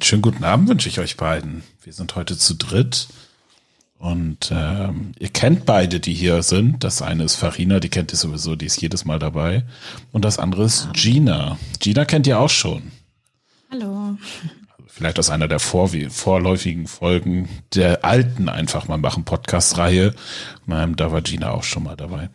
[0.00, 1.62] Einen schönen guten Abend wünsche ich euch beiden.
[1.82, 3.08] Wir sind heute zu dritt
[3.98, 6.82] und ähm, ihr kennt beide, die hier sind.
[6.82, 9.62] Das eine ist Farina, die kennt ihr sowieso, die ist jedes Mal dabei.
[10.10, 11.58] Und das andere ist Gina.
[11.80, 12.92] Gina kennt ihr auch schon.
[13.70, 14.16] Hallo.
[14.86, 20.14] Vielleicht aus einer der vor vorläufigen Folgen der alten einfach mal machen Podcast-Reihe.
[20.66, 22.30] Da war Gina auch schon mal dabei.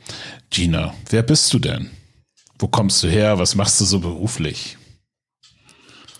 [0.51, 1.89] Gina, wer bist du denn?
[2.59, 3.39] Wo kommst du her?
[3.39, 4.77] Was machst du so beruflich?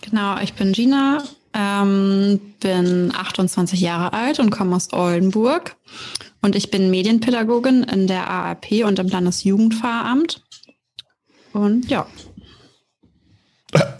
[0.00, 1.24] Genau, ich bin Gina,
[1.56, 5.76] ähm, bin 28 Jahre alt und komme aus Oldenburg.
[6.42, 10.42] Und ich bin Medienpädagogin in der ARP und im Landesjugendfahramt.
[11.52, 12.06] Und ja.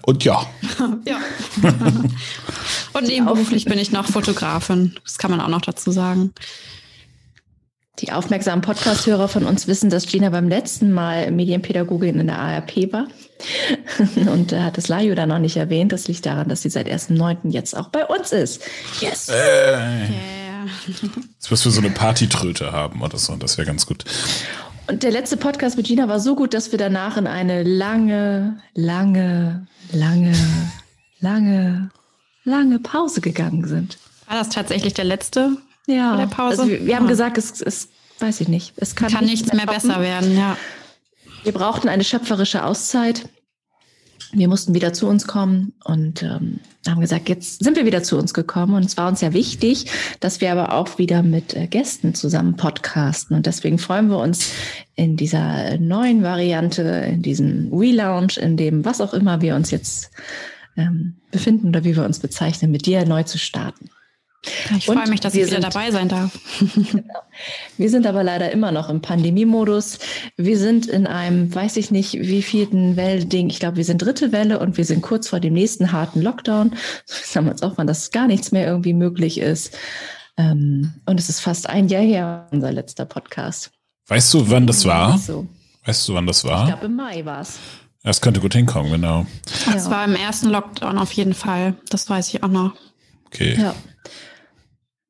[0.02, 0.46] Und ja.
[1.06, 1.18] ja.
[2.92, 4.94] und nebenberuflich bin ich noch Fotografin.
[5.04, 6.32] Das kann man auch noch dazu sagen.
[8.00, 12.92] Die aufmerksamen Podcast-Hörer von uns wissen, dass Gina beim letzten Mal Medienpädagogin in der ARP
[12.92, 13.08] war.
[14.16, 15.92] Und da hat es Lajo dann noch nicht erwähnt.
[15.92, 17.50] Das liegt daran, dass sie seit 1.9.
[17.50, 18.62] jetzt auch bei uns ist.
[19.00, 19.28] Yes!
[19.28, 19.32] Äh.
[19.32, 20.46] Yeah.
[20.86, 23.36] Jetzt müssen wir so eine Partytröte haben oder so.
[23.36, 24.04] Das wäre ganz gut.
[24.88, 28.60] Und der letzte Podcast mit Gina war so gut, dass wir danach in eine lange,
[28.74, 30.34] lange, lange,
[31.20, 31.90] lange,
[32.44, 33.98] lange Pause gegangen sind.
[34.28, 35.56] War das tatsächlich der letzte?
[35.86, 36.62] Ja, der Pause.
[36.62, 38.74] Also wir, wir haben gesagt, es, es weiß ich nicht.
[38.76, 40.56] Es kann, kann nichts mehr, mehr besser werden, ja.
[41.46, 43.28] Wir brauchten eine schöpferische Auszeit.
[44.32, 48.18] Wir mussten wieder zu uns kommen und ähm, haben gesagt, jetzt sind wir wieder zu
[48.18, 48.74] uns gekommen.
[48.74, 49.86] Und es war uns ja wichtig,
[50.18, 53.36] dass wir aber auch wieder mit äh, Gästen zusammen podcasten.
[53.36, 54.50] Und deswegen freuen wir uns
[54.96, 60.10] in dieser neuen Variante, in diesem Relaunch, in dem was auch immer wir uns jetzt
[60.76, 63.88] ähm, befinden oder wie wir uns bezeichnen, mit dir neu zu starten.
[64.76, 66.38] Ich freue mich, dass ich wieder dabei sein darf.
[66.74, 67.22] genau.
[67.76, 69.98] Wir sind aber leider immer noch im Pandemiemodus.
[70.36, 73.50] Wir sind in einem, weiß ich nicht, wie vierten Welle-Ding.
[73.50, 76.76] Ich glaube, wir sind dritte Welle und wir sind kurz vor dem nächsten harten Lockdown.
[77.06, 79.76] Sagen wir uns auch mal, dass gar nichts mehr irgendwie möglich ist.
[80.36, 83.70] Ähm, und es ist fast ein Jahr her, unser letzter Podcast.
[84.08, 85.18] Weißt du, wann das war?
[85.84, 86.62] Weißt du, wann das war?
[86.62, 87.58] Ich glaube, im Mai war es.
[88.02, 89.26] Das könnte gut hinkommen, genau.
[89.72, 89.90] Das ja.
[89.90, 91.74] war im ersten Lockdown auf jeden Fall.
[91.88, 92.72] Das weiß ich auch noch.
[93.26, 93.56] Okay.
[93.60, 93.74] Ja.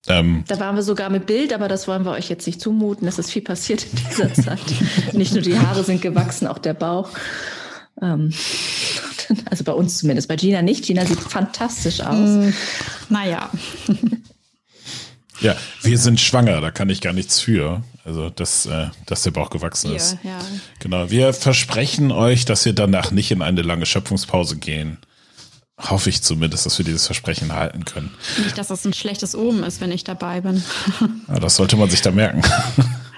[0.09, 3.09] Ähm, da waren wir sogar mit Bild, aber das wollen wir euch jetzt nicht zumuten.
[3.09, 4.61] Es ist viel passiert in dieser Zeit.
[5.13, 7.11] nicht nur die Haare sind gewachsen, auch der Bauch.
[8.01, 8.33] Ähm,
[9.51, 10.85] also bei uns zumindest, bei Gina nicht.
[10.85, 12.17] Gina sieht fantastisch aus.
[12.17, 12.51] Mm,
[13.09, 13.51] naja.
[15.41, 17.83] ja, wir sind schwanger, da kann ich gar nichts für.
[18.05, 20.19] Also, dass, äh, dass der Bauch gewachsen ist.
[20.23, 20.39] Ja.
[20.79, 21.11] Genau.
[21.11, 24.99] Wir versprechen euch, dass wir danach nicht in eine lange Schöpfungspause gehen
[25.79, 28.11] hoffe ich zumindest, dass wir dieses Versprechen halten können.
[28.43, 30.63] Nicht, dass das ein schlechtes Omen ist, wenn ich dabei bin.
[31.29, 32.43] Ja, das sollte man sich da merken.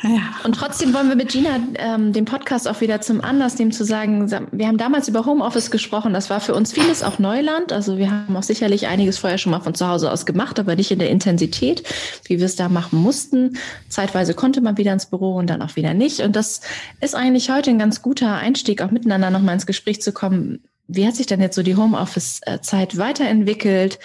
[0.03, 0.21] Ja.
[0.45, 3.85] Und trotzdem wollen wir mit Gina ähm, den Podcast auch wieder zum Anlass nehmen, zu
[3.85, 6.13] sagen, wir haben damals über Homeoffice gesprochen.
[6.13, 7.73] Das war für uns vieles auch Neuland.
[7.73, 10.77] Also wir haben auch sicherlich einiges vorher schon mal von zu Hause aus gemacht, aber
[10.77, 11.83] nicht in der Intensität,
[12.27, 13.59] wie wir es da machen mussten.
[13.89, 16.21] Zeitweise konnte man wieder ins Büro und dann auch wieder nicht.
[16.21, 16.61] Und das
[17.01, 21.07] ist eigentlich heute ein ganz guter Einstieg, auch miteinander nochmal ins Gespräch zu kommen wie
[21.07, 23.99] hat sich denn jetzt so die Homeoffice-Zeit weiterentwickelt?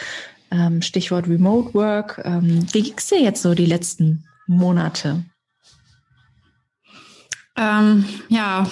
[0.51, 2.21] Ähm, Stichwort Remote Work.
[2.25, 5.23] Ähm, wie ging es dir jetzt so die letzten Monate?
[7.55, 8.69] Ähm, ja,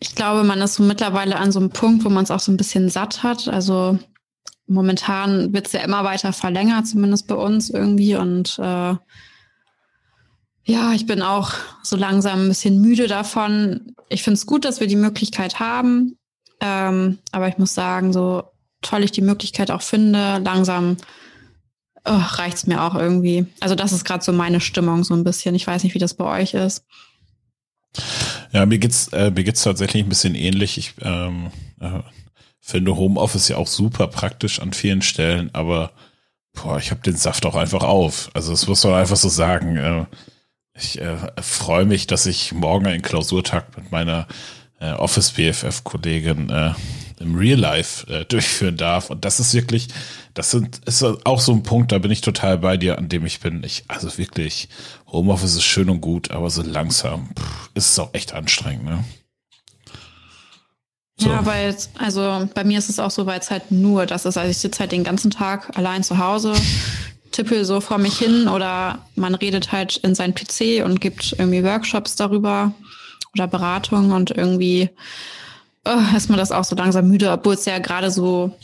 [0.00, 2.50] ich glaube, man ist so mittlerweile an so einem Punkt, wo man es auch so
[2.50, 3.48] ein bisschen satt hat.
[3.48, 3.98] Also
[4.66, 8.16] momentan wird es ja immer weiter verlängert, zumindest bei uns irgendwie.
[8.16, 8.96] Und äh,
[10.64, 11.52] ja, ich bin auch
[11.82, 13.94] so langsam ein bisschen müde davon.
[14.08, 16.18] Ich finde es gut, dass wir die Möglichkeit haben,
[16.64, 18.44] ähm, aber ich muss sagen, so
[18.80, 20.96] toll ich die Möglichkeit auch finde, langsam
[22.06, 23.46] oh, reicht es mir auch irgendwie.
[23.60, 25.54] Also das ist gerade so meine Stimmung so ein bisschen.
[25.54, 26.84] Ich weiß nicht, wie das bei euch ist.
[28.52, 30.78] Ja, mir geht's äh, mir geht's tatsächlich ein bisschen ähnlich.
[30.78, 31.50] Ich ähm,
[31.80, 32.00] äh,
[32.60, 35.92] finde Homeoffice ja auch super praktisch an vielen Stellen, aber
[36.54, 38.30] boah, ich habe den Saft auch einfach auf.
[38.32, 39.76] Also das muss man einfach so sagen.
[39.76, 40.06] Äh,
[40.76, 44.26] ich äh, freue mich, dass ich morgen einen Klausurtag mit meiner
[44.84, 46.72] äh, Office BFF Kollegin äh,
[47.20, 49.10] im Real Life äh, durchführen darf.
[49.10, 49.88] Und das ist wirklich,
[50.34, 53.24] das sind, ist auch so ein Punkt, da bin ich total bei dir, an dem
[53.24, 53.62] ich bin.
[53.64, 54.68] Ich, also wirklich,
[55.10, 59.04] Homeoffice ist schön und gut, aber so langsam pff, ist es auch echt anstrengend, ne?
[61.16, 61.28] So.
[61.28, 64.36] Ja, weil, also bei mir ist es auch so, weil es halt nur das ist.
[64.36, 66.54] Also ich sitze halt den ganzen Tag allein zu Hause,
[67.30, 71.62] tippel so vor mich hin oder man redet halt in sein PC und gibt irgendwie
[71.62, 72.74] Workshops darüber
[73.34, 74.90] oder Beratung und irgendwie
[75.84, 78.56] oh, ist mir das auch so langsam müde, obwohl es ja gerade so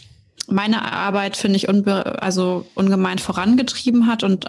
[0.49, 4.47] meine Arbeit, finde ich, unbe also ungemein vorangetrieben hat und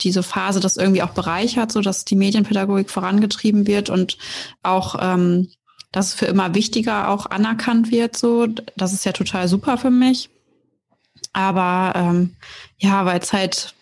[0.00, 4.16] diese Phase das irgendwie auch bereichert, so dass die Medienpädagogik vorangetrieben wird und
[4.62, 5.50] auch, ähm,
[5.92, 8.46] dass es für immer wichtiger auch anerkannt wird, so.
[8.76, 10.30] Das ist ja total super für mich.
[11.32, 12.36] Aber ähm,
[12.78, 13.74] ja, weil es halt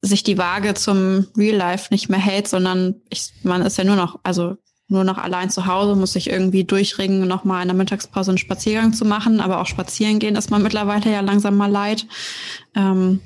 [0.00, 3.96] sich die Waage zum Real Life nicht mehr hält, sondern ich, man ist ja nur
[3.96, 4.56] noch, also
[4.92, 8.92] nur noch allein zu Hause, muss sich irgendwie durchringen, nochmal in der Mittagspause einen Spaziergang
[8.92, 9.40] zu machen.
[9.40, 12.06] Aber auch spazieren gehen ist man mittlerweile ja langsam mal leid.
[12.76, 13.20] Ähm,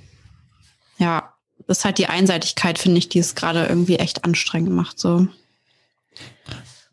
[0.99, 1.35] ja,
[1.67, 4.99] das ist halt die Einseitigkeit, finde ich, die es gerade irgendwie echt anstrengend macht.
[4.99, 5.27] So.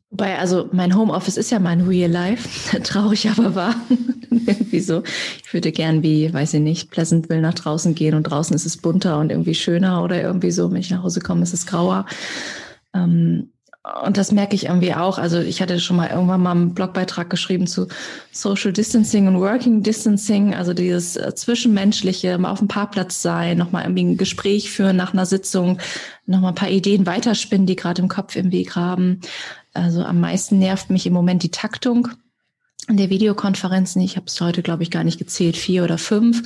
[0.10, 3.76] Wobei, also mein Homeoffice ist ja mein Real Life, traurig aber wahr.
[4.30, 5.04] irgendwie so.
[5.44, 8.78] Ich würde gern wie, weiß ich nicht, Pleasantville nach draußen gehen und draußen ist es
[8.78, 10.72] bunter und irgendwie schöner oder irgendwie so.
[10.72, 12.06] Wenn ich nach Hause komme, ist es grauer.
[12.94, 13.53] Ähm,
[14.06, 15.18] und das merke ich irgendwie auch.
[15.18, 17.88] Also ich hatte schon mal irgendwann mal einen Blogbeitrag geschrieben zu
[18.32, 23.84] Social Distancing und Working Distancing, also dieses äh, zwischenmenschliche, mal auf dem Parkplatz sein, nochmal
[23.84, 25.80] irgendwie ein Gespräch führen nach einer Sitzung,
[26.26, 29.20] nochmal ein paar Ideen weiterspinnen, die gerade im Kopf im Weg haben.
[29.74, 32.08] Also am meisten nervt mich im Moment die Taktung
[32.90, 34.02] der Videokonferenzen.
[34.02, 36.44] Ich habe es heute, glaube ich, gar nicht gezählt, vier oder fünf.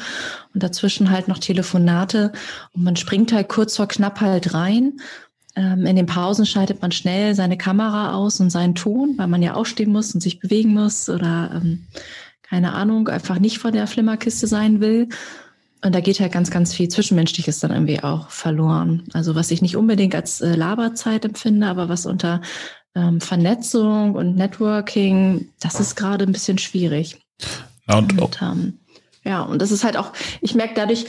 [0.54, 2.32] Und dazwischen halt noch Telefonate.
[2.74, 5.00] Und man springt halt kurz vor knapp halt rein
[5.62, 9.56] in den Pausen schaltet man schnell seine Kamera aus und seinen Ton, weil man ja
[9.56, 11.88] aufstehen muss und sich bewegen muss oder ähm,
[12.44, 15.10] keine Ahnung, einfach nicht vor der Flimmerkiste sein will.
[15.84, 19.04] Und da geht halt ganz, ganz viel Zwischenmenschliches dann irgendwie auch verloren.
[19.14, 22.42] Also was ich nicht unbedingt als äh, Laberzeit empfinde, aber was unter
[22.96, 27.18] ähm, Vernetzung und Networking, das ist gerade ein bisschen schwierig.
[27.88, 28.80] Und, und ähm,
[29.24, 31.06] ja, und das ist halt auch, ich merke dadurch,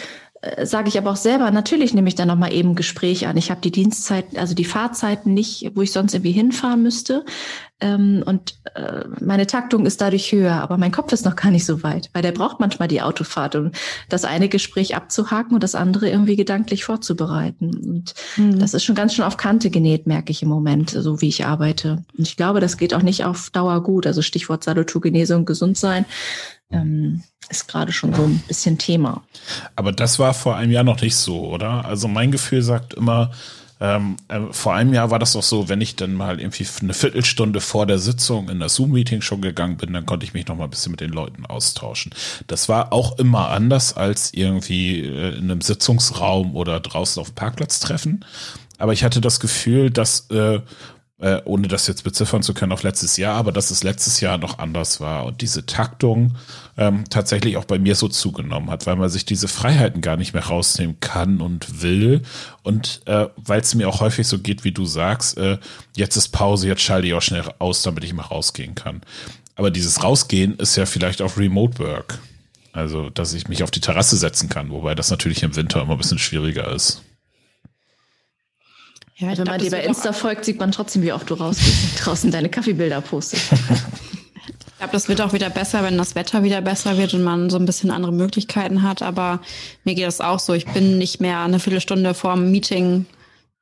[0.63, 3.37] sage ich aber auch selber, natürlich nehme ich dann nochmal eben Gespräch an.
[3.37, 7.25] Ich habe die Dienstzeiten, also die Fahrzeiten nicht, wo ich sonst irgendwie hinfahren müsste.
[7.81, 11.65] Ähm, und äh, meine Taktung ist dadurch höher, aber mein Kopf ist noch gar nicht
[11.65, 13.73] so weit, weil der braucht manchmal die Autofahrt, um
[14.09, 17.77] das eine Gespräch abzuhaken und das andere irgendwie gedanklich vorzubereiten.
[17.77, 18.59] Und mhm.
[18.59, 21.47] das ist schon ganz schön auf Kante genäht, merke ich im Moment, so wie ich
[21.47, 22.05] arbeite.
[22.17, 24.07] Und ich glaube, das geht auch nicht auf Dauer gut.
[24.07, 26.05] Also Stichwort Salutogenese und gesund sein.
[26.71, 29.23] Ähm, ist gerade schon so ein bisschen Thema.
[29.75, 31.85] Aber das war vor einem Jahr noch nicht so, oder?
[31.85, 33.31] Also mein Gefühl sagt immer,
[33.81, 36.95] ähm, äh, vor einem Jahr war das doch so, wenn ich dann mal irgendwie eine
[36.95, 40.57] Viertelstunde vor der Sitzung in das Zoom-Meeting schon gegangen bin, dann konnte ich mich noch
[40.57, 42.13] mal ein bisschen mit den Leuten austauschen.
[42.49, 47.37] Das war auch immer anders als irgendwie äh, in einem Sitzungsraum oder draußen auf dem
[47.37, 48.25] Parkplatz treffen.
[48.79, 50.61] Aber ich hatte das Gefühl, dass äh,
[51.21, 54.39] äh, ohne das jetzt beziffern zu können auf letztes Jahr, aber dass es letztes Jahr
[54.39, 56.37] noch anders war und diese Taktung
[56.77, 60.33] ähm, tatsächlich auch bei mir so zugenommen hat, weil man sich diese Freiheiten gar nicht
[60.33, 62.23] mehr rausnehmen kann und will
[62.63, 65.59] und äh, weil es mir auch häufig so geht, wie du sagst, äh,
[65.97, 69.03] jetzt ist Pause, jetzt schalte ich auch schnell aus, damit ich mal rausgehen kann.
[69.57, 72.21] Aber dieses Rausgehen ist ja vielleicht auch Remote Work.
[72.73, 75.93] Also, dass ich mich auf die Terrasse setzen kann, wobei das natürlich im Winter immer
[75.93, 77.03] ein bisschen schwieriger ist.
[79.19, 82.07] Ja, Wenn man dir bei Insta folgt, sieht man trotzdem, wie oft du rausgehst und
[82.07, 83.51] draußen deine Kaffeebilder postest.
[84.71, 87.51] Ich glaube, das wird auch wieder besser, wenn das Wetter wieder besser wird und man
[87.51, 89.03] so ein bisschen andere Möglichkeiten hat.
[89.03, 89.41] Aber
[89.83, 90.53] mir geht das auch so.
[90.55, 93.05] Ich bin nicht mehr eine Viertelstunde vor dem Meeting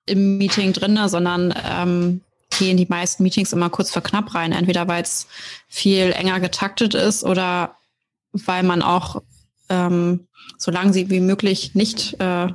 [0.05, 2.21] im Meeting drinne, sondern ähm,
[2.59, 4.53] gehe in die meisten Meetings immer kurz vor knapp rein.
[4.53, 5.27] Entweder weil es
[5.69, 7.77] viel enger getaktet ist oder
[8.33, 9.23] weil man auch
[9.71, 10.29] ähm,
[10.59, 12.49] so lange wie möglich nicht äh,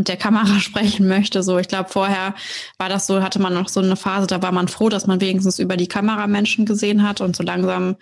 [0.00, 1.42] mit der Kamera sprechen möchte.
[1.42, 2.34] So, ich glaube, vorher
[2.78, 5.20] war das so, hatte man noch so eine Phase, da war man froh, dass man
[5.20, 7.96] wenigstens über die Kamera Menschen gesehen hat und so langsam,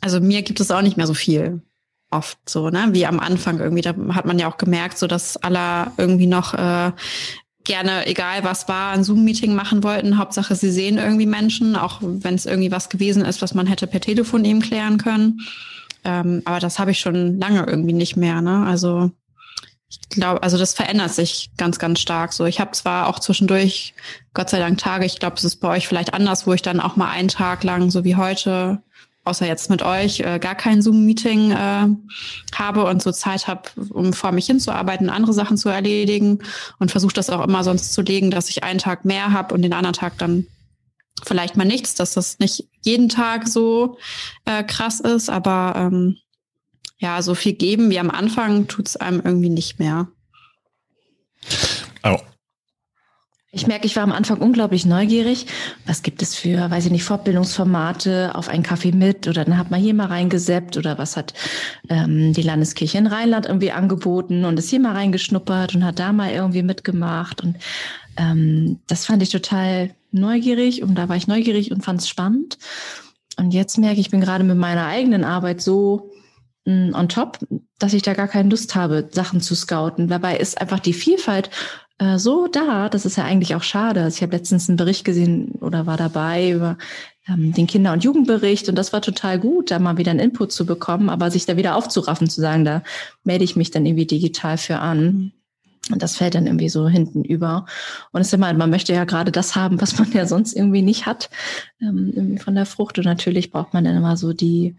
[0.00, 1.62] also mir gibt es auch nicht mehr so viel
[2.10, 3.82] oft so, ne, wie am Anfang irgendwie.
[3.82, 6.92] Da hat man ja auch gemerkt, so dass alle irgendwie noch äh,
[7.64, 10.18] gerne, egal was war, ein Zoom-Meeting machen wollten.
[10.18, 13.86] Hauptsache, sie sehen irgendwie Menschen, auch wenn es irgendwie was gewesen ist, was man hätte
[13.86, 15.40] per Telefon eben klären können.
[16.02, 18.40] Ähm, aber das habe ich schon lange irgendwie nicht mehr.
[18.40, 18.64] Ne?
[18.66, 19.12] Also
[19.90, 22.32] ich glaube, also das verändert sich ganz, ganz stark.
[22.32, 23.94] So, ich habe zwar auch zwischendurch,
[24.34, 26.80] Gott sei Dank, Tage, ich glaube, es ist bei euch vielleicht anders, wo ich dann
[26.80, 28.82] auch mal einen Tag lang, so wie heute,
[29.24, 31.88] außer jetzt mit euch, äh, gar kein Zoom-Meeting äh,
[32.54, 36.38] habe und so Zeit habe, um vor mich hinzuarbeiten, andere Sachen zu erledigen
[36.78, 39.62] und versuche das auch immer sonst zu legen, dass ich einen Tag mehr habe und
[39.62, 40.46] den anderen Tag dann
[41.24, 43.98] vielleicht mal nichts, dass das nicht jeden Tag so
[44.44, 46.16] äh, krass ist, aber ähm,
[47.00, 50.08] ja, so viel geben wie am Anfang tut es einem irgendwie nicht mehr.
[52.04, 52.18] Oh.
[53.52, 55.46] Ich merke, ich war am Anfang unglaublich neugierig.
[55.86, 59.70] Was gibt es für, weiß ich nicht, Fortbildungsformate auf einen Kaffee mit oder dann hat
[59.70, 61.34] man hier mal reingeseppt oder was hat
[61.88, 66.12] ähm, die Landeskirche in Rheinland irgendwie angeboten und ist hier mal reingeschnuppert und hat da
[66.12, 67.56] mal irgendwie mitgemacht und
[68.18, 72.58] ähm, das fand ich total neugierig und da war ich neugierig und fand es spannend.
[73.36, 76.10] Und jetzt merke ich, ich bin gerade mit meiner eigenen Arbeit so
[76.66, 77.38] on top,
[77.78, 80.08] dass ich da gar keine Lust habe, Sachen zu scouten.
[80.08, 81.50] Dabei ist einfach die Vielfalt
[81.98, 82.88] äh, so da.
[82.88, 84.02] Das ist ja eigentlich auch schade.
[84.02, 86.78] Also ich habe letztens einen Bericht gesehen oder war dabei über
[87.28, 90.52] ähm, den Kinder- und Jugendbericht und das war total gut, da mal wieder einen Input
[90.52, 92.82] zu bekommen, aber sich da wieder aufzuraffen, zu sagen, da
[93.24, 95.32] melde ich mich dann irgendwie digital für an.
[95.90, 97.66] Und das fällt dann irgendwie so hinten über.
[98.12, 100.82] Und es ist immer, man möchte ja gerade das haben, was man ja sonst irgendwie
[100.82, 101.30] nicht hat,
[101.80, 102.98] ähm, irgendwie von der Frucht.
[102.98, 104.76] Und natürlich braucht man dann immer so die,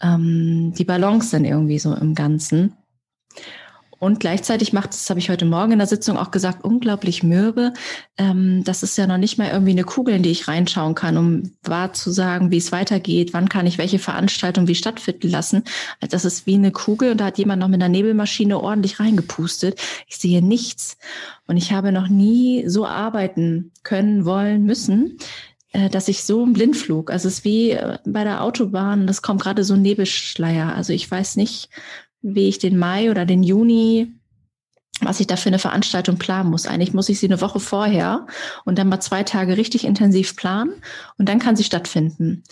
[0.00, 2.76] ähm, die Balance dann irgendwie so im Ganzen.
[3.98, 7.22] Und gleichzeitig macht es, das habe ich heute Morgen in der Sitzung auch gesagt, unglaublich
[7.22, 7.72] mürbe.
[8.18, 11.16] Ähm, das ist ja noch nicht mal irgendwie eine Kugel, in die ich reinschauen kann,
[11.16, 15.64] um wahr zu sagen, wie es weitergeht, wann kann ich welche Veranstaltung wie stattfinden lassen.
[16.00, 19.00] Also das ist wie eine Kugel und da hat jemand noch mit einer Nebelmaschine ordentlich
[19.00, 19.80] reingepustet.
[20.06, 20.98] Ich sehe nichts.
[21.46, 25.16] Und ich habe noch nie so arbeiten können, wollen, müssen,
[25.90, 29.42] dass ich so im Blindflug, also es ist wie äh, bei der Autobahn, das kommt
[29.42, 30.74] gerade so ein Nebelschleier.
[30.74, 31.68] Also ich weiß nicht,
[32.22, 34.12] wie ich den Mai oder den Juni,
[35.00, 36.66] was ich da für eine Veranstaltung planen muss.
[36.66, 38.26] Eigentlich muss ich sie eine Woche vorher
[38.64, 40.72] und dann mal zwei Tage richtig intensiv planen
[41.18, 42.42] und dann kann sie stattfinden.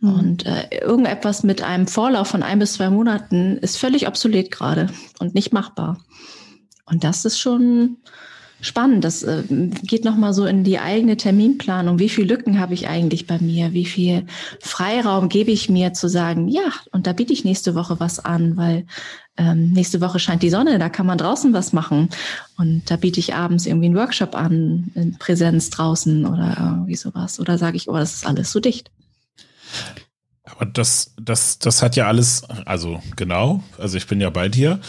[0.00, 0.14] Mhm.
[0.14, 4.88] Und äh, irgendetwas mit einem Vorlauf von ein bis zwei Monaten ist völlig obsolet gerade
[5.18, 5.98] und nicht machbar.
[6.86, 7.98] Und das ist schon,
[8.64, 9.04] spannend.
[9.04, 9.42] Das äh,
[9.82, 11.98] geht nochmal so in die eigene Terminplanung.
[11.98, 13.72] Wie viele Lücken habe ich eigentlich bei mir?
[13.72, 14.26] Wie viel
[14.60, 18.56] Freiraum gebe ich mir zu sagen, ja, und da biete ich nächste Woche was an,
[18.56, 18.86] weil
[19.36, 22.08] ähm, nächste Woche scheint die Sonne, da kann man draußen was machen.
[22.56, 27.40] Und da biete ich abends irgendwie einen Workshop an, in Präsenz draußen oder irgendwie sowas.
[27.40, 28.90] Oder sage ich, oh, das ist alles so dicht.
[30.44, 34.80] Aber das, das, das hat ja alles, also genau, also ich bin ja bei dir.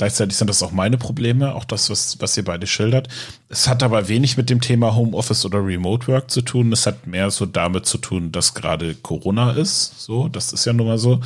[0.00, 3.08] Gleichzeitig sind das auch meine Probleme, auch das, was, was ihr beide schildert.
[3.50, 6.72] Es hat aber wenig mit dem Thema Homeoffice oder Remote Work zu tun.
[6.72, 10.00] Es hat mehr so damit zu tun, dass gerade Corona ist.
[10.00, 11.20] So, das ist ja nun mal so.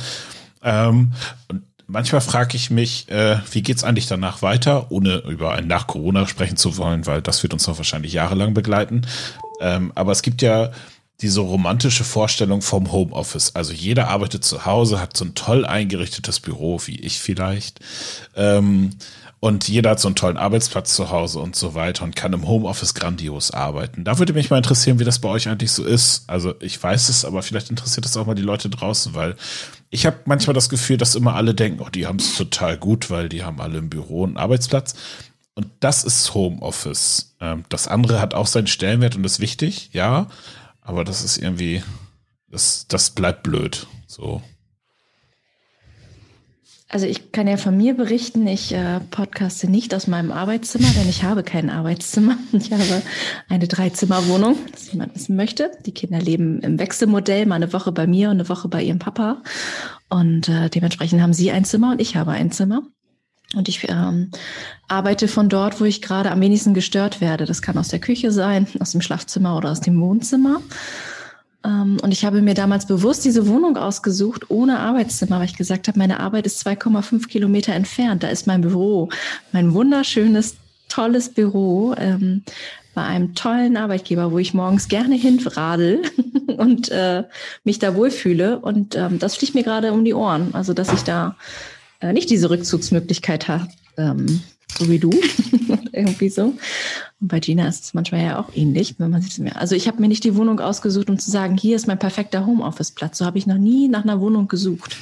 [0.61, 1.13] Ähm,
[1.47, 5.87] und manchmal frage ich mich, äh, wie geht's eigentlich danach weiter, ohne über ein nach
[5.87, 9.03] Corona sprechen zu wollen, weil das wird uns noch wahrscheinlich jahrelang begleiten.
[9.61, 10.71] Ähm, aber es gibt ja
[11.21, 13.55] diese romantische Vorstellung vom Homeoffice.
[13.55, 17.79] Also jeder arbeitet zu Hause, hat so ein toll eingerichtetes Büro, wie ich vielleicht.
[18.35, 18.91] Ähm,
[19.39, 22.47] und jeder hat so einen tollen Arbeitsplatz zu Hause und so weiter und kann im
[22.47, 24.03] Homeoffice grandios arbeiten.
[24.03, 26.23] Da würde mich mal interessieren, wie das bei euch eigentlich so ist.
[26.27, 29.35] Also ich weiß es, aber vielleicht interessiert es auch mal die Leute draußen, weil
[29.91, 33.09] ich habe manchmal das Gefühl, dass immer alle denken, oh, die haben es total gut,
[33.09, 34.95] weil die haben alle im Büro einen Arbeitsplatz.
[35.53, 37.35] Und das ist Homeoffice.
[37.39, 40.27] Ähm, das andere hat auch seinen Stellenwert und ist wichtig, ja.
[40.85, 41.83] Aber das ist irgendwie,
[42.47, 43.87] das, das bleibt blöd.
[44.07, 44.41] So.
[46.87, 51.09] Also ich kann ja von mir berichten, ich äh, podcaste nicht aus meinem Arbeitszimmer, denn
[51.09, 52.37] ich habe kein Arbeitszimmer.
[52.53, 53.01] Ich habe
[53.49, 55.71] eine Dreizimmerwohnung, dass jemand wissen möchte.
[55.85, 58.99] Die Kinder leben im Wechselmodell, mal eine Woche bei mir und eine Woche bei ihrem
[58.99, 59.41] Papa.
[60.09, 62.83] Und äh, dementsprechend haben sie ein Zimmer und ich habe ein Zimmer.
[63.55, 64.29] Und ich ähm,
[64.87, 67.45] arbeite von dort, wo ich gerade am wenigsten gestört werde.
[67.45, 70.61] Das kann aus der Küche sein, aus dem Schlafzimmer oder aus dem Wohnzimmer.
[71.65, 75.87] Ähm, und ich habe mir damals bewusst diese Wohnung ausgesucht, ohne Arbeitszimmer, weil ich gesagt
[75.87, 78.23] habe, meine Arbeit ist 2,5 Kilometer entfernt.
[78.23, 79.09] Da ist mein Büro,
[79.51, 80.57] mein wunderschönes,
[80.89, 82.43] tolles Büro ähm,
[82.93, 86.01] bei einem tollen Arbeitgeber, wo ich morgens gerne hinradel
[86.57, 87.23] und äh,
[87.63, 88.59] mich da wohlfühle.
[88.59, 90.49] Und ähm, das fliegt mir gerade um die Ohren.
[90.53, 91.35] Also, dass ich da
[91.99, 94.41] äh, nicht diese Rückzugsmöglichkeit hat, ähm,
[94.77, 95.11] so wie du,
[95.91, 96.53] irgendwie so.
[97.21, 99.59] Und bei Gina ist es manchmal ja auch ähnlich, wenn man sich mehr.
[99.59, 102.45] Also ich habe mir nicht die Wohnung ausgesucht, um zu sagen, hier ist mein perfekter
[102.45, 103.17] Homeoffice-Platz.
[103.17, 104.97] So habe ich noch nie nach einer Wohnung gesucht.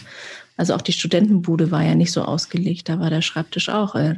[0.58, 2.90] Also auch die Studentenbude war ja nicht so ausgelegt.
[2.90, 4.16] Da war der Schreibtisch auch äh,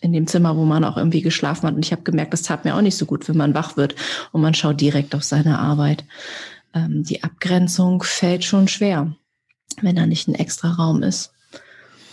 [0.00, 1.74] in dem Zimmer, wo man auch irgendwie geschlafen hat.
[1.74, 3.94] Und ich habe gemerkt, das tat mir auch nicht so gut, wenn man wach wird
[4.32, 6.04] und man schaut direkt auf seine Arbeit.
[6.74, 9.14] Ähm, die Abgrenzung fällt schon schwer,
[9.80, 11.32] wenn da nicht ein extra Raum ist.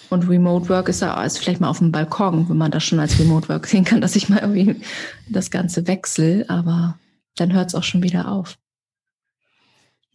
[0.10, 3.00] Und Remote Work ist ja also vielleicht mal auf dem Balkon, wenn man das schon
[3.00, 4.82] als Remote Work sehen kann, dass ich mal irgendwie
[5.28, 6.98] das Ganze wechsle, aber
[7.36, 8.58] dann hört es auch schon wieder auf.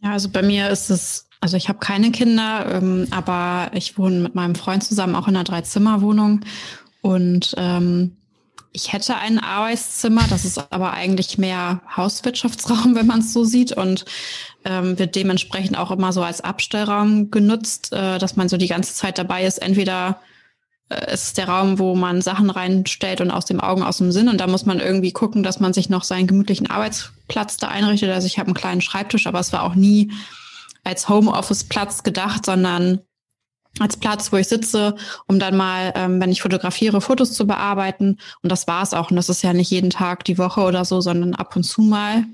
[0.02, 4.20] Ja, also bei mir ist es, also ich habe keine Kinder, ähm, aber ich wohne
[4.20, 6.40] mit meinem Freund zusammen auch in einer Dreizimmerwohnung.
[7.00, 8.16] Und ähm,
[8.72, 13.72] ich hätte ein Arbeitszimmer, das ist aber eigentlich mehr Hauswirtschaftsraum, wenn man es so sieht.
[13.72, 14.04] Und
[14.64, 18.94] ähm, wird dementsprechend auch immer so als Abstellraum genutzt, äh, dass man so die ganze
[18.94, 19.58] Zeit dabei ist.
[19.58, 20.20] Entweder
[20.88, 24.28] äh, ist der Raum, wo man Sachen reinstellt und aus dem Augen, aus dem Sinn
[24.28, 28.10] und da muss man irgendwie gucken, dass man sich noch seinen gemütlichen Arbeitsplatz da einrichtet.
[28.10, 30.12] Also ich habe einen kleinen Schreibtisch, aber es war auch nie
[30.84, 33.00] als Homeoffice-Platz gedacht, sondern
[33.80, 34.94] als Platz, wo ich sitze,
[35.26, 38.18] um dann mal, ähm, wenn ich fotografiere, Fotos zu bearbeiten.
[38.42, 39.10] Und das war es auch.
[39.10, 41.82] Und das ist ja nicht jeden Tag die Woche oder so, sondern ab und zu
[41.82, 42.24] mal.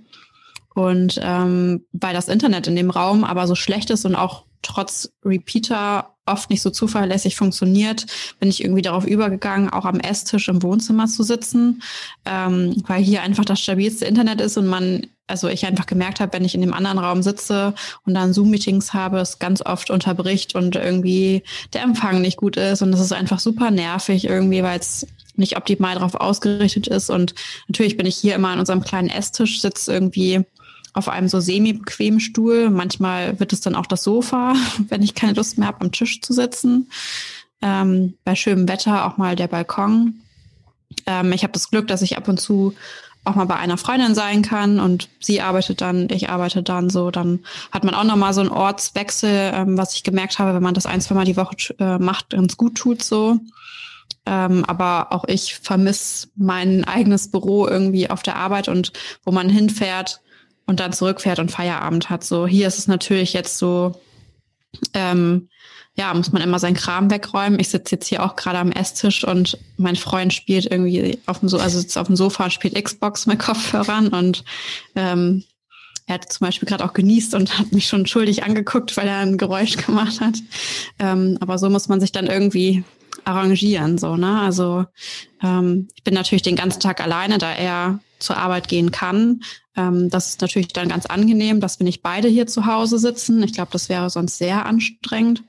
[0.75, 5.11] Und ähm, weil das Internet in dem Raum aber so schlecht ist und auch trotz
[5.25, 8.07] Repeater oft nicht so zuverlässig funktioniert,
[8.39, 11.83] bin ich irgendwie darauf übergegangen, auch am Esstisch im Wohnzimmer zu sitzen,
[12.25, 16.33] ähm, weil hier einfach das stabilste Internet ist und man, also ich einfach gemerkt habe,
[16.35, 17.75] wenn ich in dem anderen Raum sitze
[18.05, 22.83] und dann Zoom-Meetings habe, es ganz oft unterbricht und irgendwie der Empfang nicht gut ist.
[22.83, 27.11] Und es ist einfach super nervig irgendwie, weil es nicht optimal darauf ausgerichtet ist.
[27.11, 27.35] Und
[27.69, 30.45] natürlich bin ich hier immer an unserem kleinen Esstisch, sitze irgendwie
[30.93, 32.71] auf einem so semi-bequemen Stuhl.
[32.71, 34.55] Manchmal wird es dann auch das Sofa,
[34.89, 36.91] wenn ich keine Lust mehr habe, am Tisch zu sitzen.
[37.63, 40.21] Ähm, bei schönem Wetter auch mal der Balkon.
[41.07, 42.75] Ähm, ich habe das Glück, dass ich ab und zu
[43.25, 47.11] auch mal bei einer Freundin sein kann und sie arbeitet dann, ich arbeite dann so.
[47.11, 50.63] Dann hat man auch noch mal so einen Ortswechsel, ähm, was ich gemerkt habe, wenn
[50.63, 53.39] man das ein, zwei Mal die Woche äh, macht, ganz gut tut so.
[54.27, 58.93] Ähm, aber auch ich vermisse mein eigenes Büro irgendwie auf der Arbeit und
[59.25, 60.21] wo man hinfährt,
[60.71, 62.23] und dann zurückfährt und Feierabend hat.
[62.23, 64.01] So hier ist es natürlich jetzt so,
[64.95, 65.49] ähm,
[65.95, 67.59] ja, muss man immer seinen Kram wegräumen.
[67.59, 71.49] Ich sitze jetzt hier auch gerade am Esstisch und mein Freund spielt irgendwie auf dem
[71.49, 74.45] so also sitzt auf dem Sofa und spielt Xbox mit Kopfhörern und
[74.95, 75.43] ähm,
[76.07, 79.19] er hat zum Beispiel gerade auch genießt und hat mich schon schuldig angeguckt, weil er
[79.19, 80.37] ein Geräusch gemacht hat.
[81.01, 82.85] Ähm, aber so muss man sich dann irgendwie
[83.25, 84.41] arrangieren, so, ne?
[84.41, 84.87] Also
[85.43, 89.43] ähm, ich bin natürlich den ganzen Tag alleine, da er zur Arbeit gehen kann.
[89.77, 93.43] Ähm, das ist natürlich dann ganz angenehm, dass wir nicht beide hier zu Hause sitzen.
[93.43, 95.43] Ich glaube, das wäre sonst sehr anstrengend.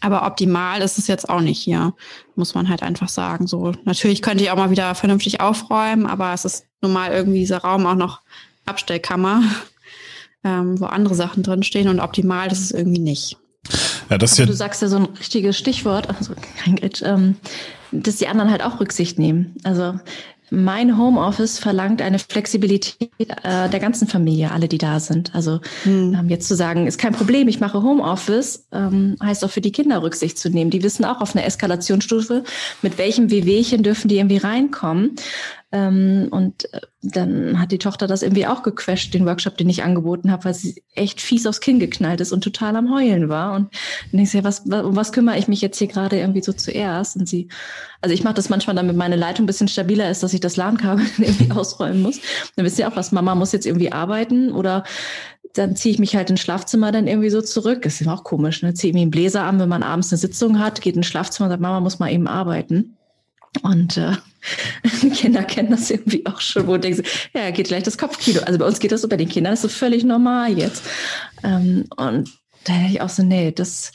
[0.00, 1.94] Aber optimal ist es jetzt auch nicht hier,
[2.34, 3.46] muss man halt einfach sagen.
[3.46, 7.40] So, natürlich könnte ich auch mal wieder vernünftig aufräumen, aber es ist nun mal irgendwie
[7.40, 8.22] dieser Raum auch noch
[8.64, 9.42] Abstellkammer,
[10.44, 13.36] ähm, wo andere Sachen drinstehen und optimal ist es irgendwie nicht.
[14.08, 16.32] Ja, das ja du sagst ja so ein richtiges Stichwort, also
[16.64, 17.36] kein Gritsch, ähm,
[17.92, 19.56] dass die anderen halt auch Rücksicht nehmen.
[19.64, 20.00] Also
[20.50, 25.34] mein Homeoffice verlangt eine Flexibilität äh, der ganzen Familie, alle, die da sind.
[25.34, 26.14] Also hm.
[26.18, 29.72] ähm, jetzt zu sagen, ist kein Problem, ich mache Homeoffice, ähm, heißt auch für die
[29.72, 30.70] Kinder Rücksicht zu nehmen.
[30.70, 32.44] Die wissen auch auf einer Eskalationsstufe,
[32.82, 35.16] mit welchem Wehwehchen dürfen die irgendwie reinkommen.
[35.72, 39.84] Ähm, und äh, dann hat die Tochter das irgendwie auch gequetscht, den Workshop, den ich
[39.84, 43.54] angeboten habe, weil sie echt fies aufs Kinn geknallt ist und total am Heulen war.
[43.54, 43.72] Und
[44.10, 46.52] dann denkst du ja, was, um was kümmere ich mich jetzt hier gerade irgendwie so
[46.52, 47.16] zuerst?
[47.16, 47.48] Und sie,
[48.00, 50.56] also ich mache das manchmal, damit meine Leitung ein bisschen stabiler ist, dass ich das
[50.56, 52.20] LAN-Kabel irgendwie ausräumen muss.
[52.56, 54.84] Dann wisst ihr auch, was Mama muss jetzt irgendwie arbeiten oder
[55.54, 57.84] dann ziehe ich mich halt ins Schlafzimmer dann irgendwie so zurück.
[57.84, 58.74] Ist immer auch komisch, ne?
[58.74, 61.46] Ziehe ich mir einen Bläser an, wenn man abends eine Sitzung hat, geht ins Schlafzimmer
[61.46, 62.96] und sagt, Mama muss mal eben arbeiten.
[63.62, 64.12] Und äh,
[65.14, 68.40] Kinder kennen das irgendwie auch schon, wo du denkst, ja, geht gleich das Kopfkino.
[68.42, 70.84] Also bei uns geht das so, bei den Kindern ist so völlig normal jetzt.
[71.42, 72.30] Ähm, und
[72.64, 73.92] da hätte ich auch so, nee, das,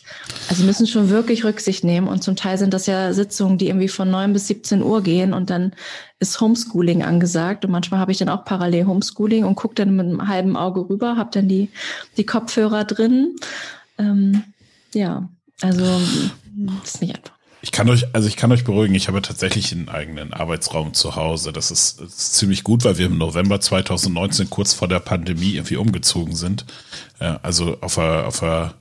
[0.49, 2.07] also müssen schon wirklich Rücksicht nehmen.
[2.07, 5.33] Und zum Teil sind das ja Sitzungen, die irgendwie von neun bis 17 Uhr gehen
[5.33, 5.73] und dann
[6.19, 7.63] ist Homeschooling angesagt.
[7.63, 10.89] Und manchmal habe ich dann auch parallel Homeschooling und gucke dann mit einem halben Auge
[10.89, 11.69] rüber, habe dann die,
[12.17, 13.35] die Kopfhörer drin.
[13.99, 14.43] Ähm,
[14.93, 15.29] ja,
[15.61, 16.01] also
[16.55, 17.34] das ist nicht einfach.
[17.65, 21.15] Ich kann euch, also ich kann euch beruhigen, ich habe tatsächlich einen eigenen Arbeitsraum zu
[21.15, 21.51] Hause.
[21.51, 25.55] Das ist, das ist ziemlich gut, weil wir im November 2019 kurz vor der Pandemie
[25.55, 26.63] irgendwie umgezogen sind.
[27.17, 28.75] Also auf der, auf der,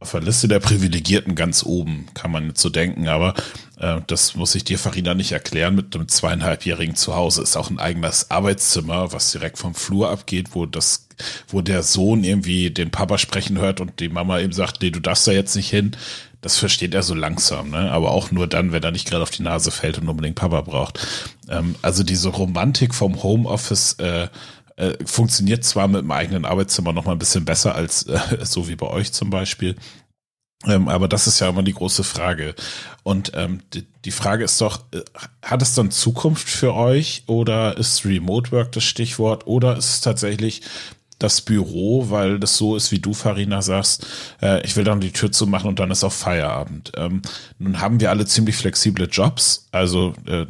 [0.00, 3.32] auf der Liste der Privilegierten ganz oben, kann man so denken, aber
[3.78, 5.74] äh, das muss ich dir, Farina, nicht erklären.
[5.74, 10.66] Mit einem zweieinhalbjährigen Zuhause ist auch ein eigenes Arbeitszimmer, was direkt vom Flur abgeht, wo
[10.66, 11.08] das,
[11.48, 15.00] wo der Sohn irgendwie den Papa sprechen hört und die Mama eben sagt, nee, du
[15.00, 15.96] darfst da jetzt nicht hin
[16.40, 17.90] das versteht er so langsam, ne?
[17.90, 20.62] aber auch nur dann, wenn er nicht gerade auf die Nase fällt und unbedingt Papa
[20.62, 21.06] braucht.
[21.48, 24.28] Ähm, also diese Romantik vom Homeoffice äh,
[24.76, 28.68] äh, funktioniert zwar mit dem eigenen Arbeitszimmer noch mal ein bisschen besser als äh, so
[28.68, 29.76] wie bei euch zum Beispiel.
[30.66, 32.54] Ähm, aber das ist ja immer die große Frage.
[33.02, 35.02] Und ähm, die, die Frage ist doch, äh,
[35.42, 40.00] hat es dann Zukunft für euch oder ist Remote Work das Stichwort oder ist es
[40.00, 40.62] tatsächlich
[41.20, 44.06] das Büro, weil das so ist, wie du, Farina, sagst,
[44.42, 46.92] äh, ich will dann die Tür zumachen und dann ist auch Feierabend.
[46.96, 47.22] Ähm,
[47.58, 50.46] nun haben wir alle ziemlich flexible Jobs, also äh,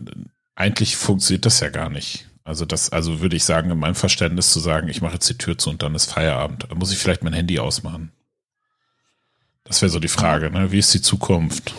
[0.55, 2.27] eigentlich funktioniert das ja gar nicht.
[2.45, 5.39] Also das, also würde ich sagen, in meinem Verständnis zu sagen, ich mache jetzt die
[5.39, 6.67] Tür zu und dann ist Feierabend.
[6.69, 8.13] Da muss ich vielleicht mein Handy ausmachen.
[9.65, 10.73] Das wäre so die Frage, ne?
[10.73, 11.75] Wie ist die Zukunft?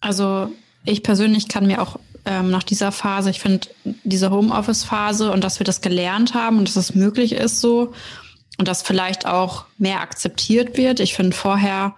[0.00, 0.52] Also
[0.84, 3.30] ich persönlich kann mir auch ähm, nach dieser Phase.
[3.30, 7.60] Ich finde diese Homeoffice-Phase und dass wir das gelernt haben und dass es möglich ist
[7.60, 7.94] so
[8.58, 11.00] und dass vielleicht auch mehr akzeptiert wird.
[11.00, 11.94] Ich finde vorher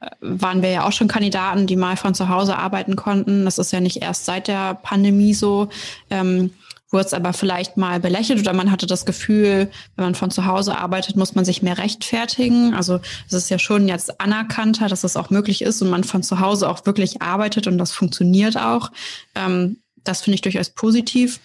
[0.00, 3.44] äh, waren wir ja auch schon Kandidaten, die mal von zu Hause arbeiten konnten.
[3.44, 5.68] Das ist ja nicht erst seit der Pandemie so.
[6.08, 6.50] Ähm,
[6.94, 10.46] wurde es aber vielleicht mal belächelt oder man hatte das Gefühl, wenn man von zu
[10.46, 12.72] Hause arbeitet, muss man sich mehr rechtfertigen.
[12.72, 16.22] Also es ist ja schon jetzt anerkannter, dass es auch möglich ist und man von
[16.22, 18.92] zu Hause auch wirklich arbeitet und das funktioniert auch.
[19.34, 21.40] Ähm, das finde ich durchaus positiv.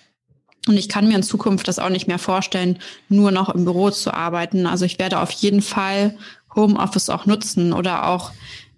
[0.68, 3.90] Und ich kann mir in Zukunft das auch nicht mehr vorstellen, nur noch im Büro
[3.90, 4.68] zu arbeiten.
[4.68, 6.16] Also ich werde auf jeden Fall
[6.56, 8.32] Homeoffice auch nutzen oder auch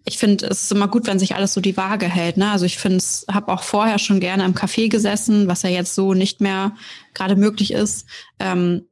[0.05, 2.37] ich finde, es ist immer gut, wenn sich alles so die Waage hält.
[2.37, 2.49] Ne?
[2.51, 5.95] Also ich finde es, habe auch vorher schon gerne im Café gesessen, was ja jetzt
[5.95, 6.73] so nicht mehr
[7.13, 8.07] gerade möglich ist.
[8.39, 8.87] Ähm,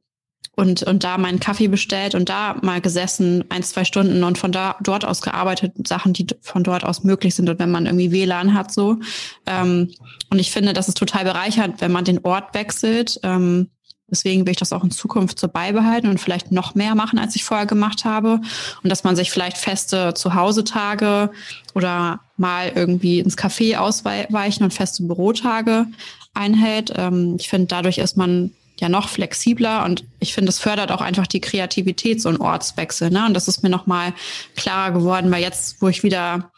[0.56, 4.52] und, und da meinen Kaffee bestellt und da mal gesessen, ein, zwei Stunden und von
[4.52, 8.12] da dort aus gearbeitet, Sachen, die von dort aus möglich sind und wenn man irgendwie
[8.12, 8.98] WLAN hat so.
[9.46, 9.90] Ähm,
[10.28, 13.18] und ich finde, das ist total bereichert, wenn man den Ort wechselt.
[13.22, 13.70] Ähm,
[14.10, 17.36] Deswegen will ich das auch in Zukunft so beibehalten und vielleicht noch mehr machen, als
[17.36, 18.40] ich vorher gemacht habe.
[18.82, 21.30] Und dass man sich vielleicht feste Zuhause-Tage
[21.74, 25.86] oder mal irgendwie ins Café ausweichen und feste Bürotage
[26.34, 26.92] einhält.
[26.96, 31.02] Ähm, ich finde, dadurch ist man ja noch flexibler und ich finde, es fördert auch
[31.02, 33.10] einfach die Kreativität, so ein Ortswechsel.
[33.10, 33.26] Ne?
[33.26, 34.14] Und das ist mir nochmal
[34.56, 36.50] klarer geworden, weil jetzt, wo ich wieder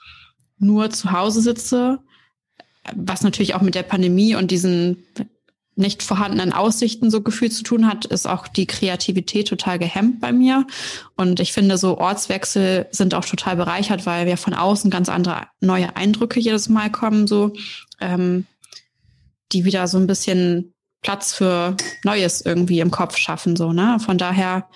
[0.59, 1.99] nur zu Hause sitze,
[2.95, 5.05] was natürlich auch mit der Pandemie und diesen
[5.75, 10.33] nicht vorhandenen Aussichten so gefühlt zu tun hat, ist auch die Kreativität total gehemmt bei
[10.33, 10.67] mir.
[11.17, 15.47] Und ich finde, so Ortswechsel sind auch total bereichert, weil wir von außen ganz andere
[15.61, 17.55] neue Eindrücke jedes Mal kommen, so,
[18.01, 18.47] ähm,
[19.53, 23.99] die wieder so ein bisschen Platz für Neues irgendwie im Kopf schaffen, so, ne?
[23.99, 24.69] Von daher,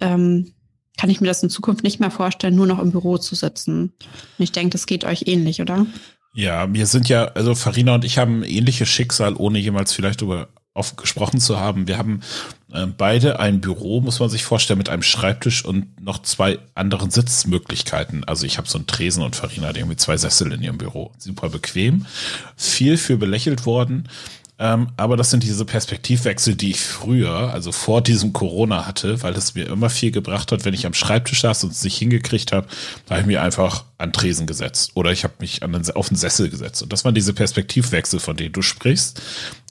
[0.00, 0.52] ähm,
[0.98, 3.92] kann ich mir das in Zukunft nicht mehr vorstellen, nur noch im Büro zu sitzen.
[4.38, 5.86] Und ich denke, das geht euch ähnlich, oder?
[6.34, 10.22] Ja, wir sind ja, also Farina und ich haben ein ähnliches Schicksal, ohne jemals vielleicht
[10.22, 11.86] darüber oft gesprochen zu haben.
[11.86, 12.20] Wir haben
[12.72, 17.10] äh, beide ein Büro, muss man sich vorstellen, mit einem Schreibtisch und noch zwei anderen
[17.10, 18.24] Sitzmöglichkeiten.
[18.24, 21.12] Also ich habe so einen Tresen und Farina hat irgendwie zwei Sessel in ihrem Büro.
[21.18, 22.06] Super bequem.
[22.56, 24.08] Viel für belächelt worden.
[24.58, 29.34] Ähm, aber das sind diese Perspektivwechsel, die ich früher, also vor diesem Corona hatte, weil
[29.34, 32.52] es mir immer viel gebracht hat, wenn ich am Schreibtisch saß und es nicht hingekriegt
[32.52, 32.68] habe,
[33.06, 36.08] da habe ich mir einfach an Tresen gesetzt oder ich habe mich an den, auf
[36.08, 36.82] den Sessel gesetzt.
[36.82, 39.22] Und das waren diese Perspektivwechsel, von denen du sprichst.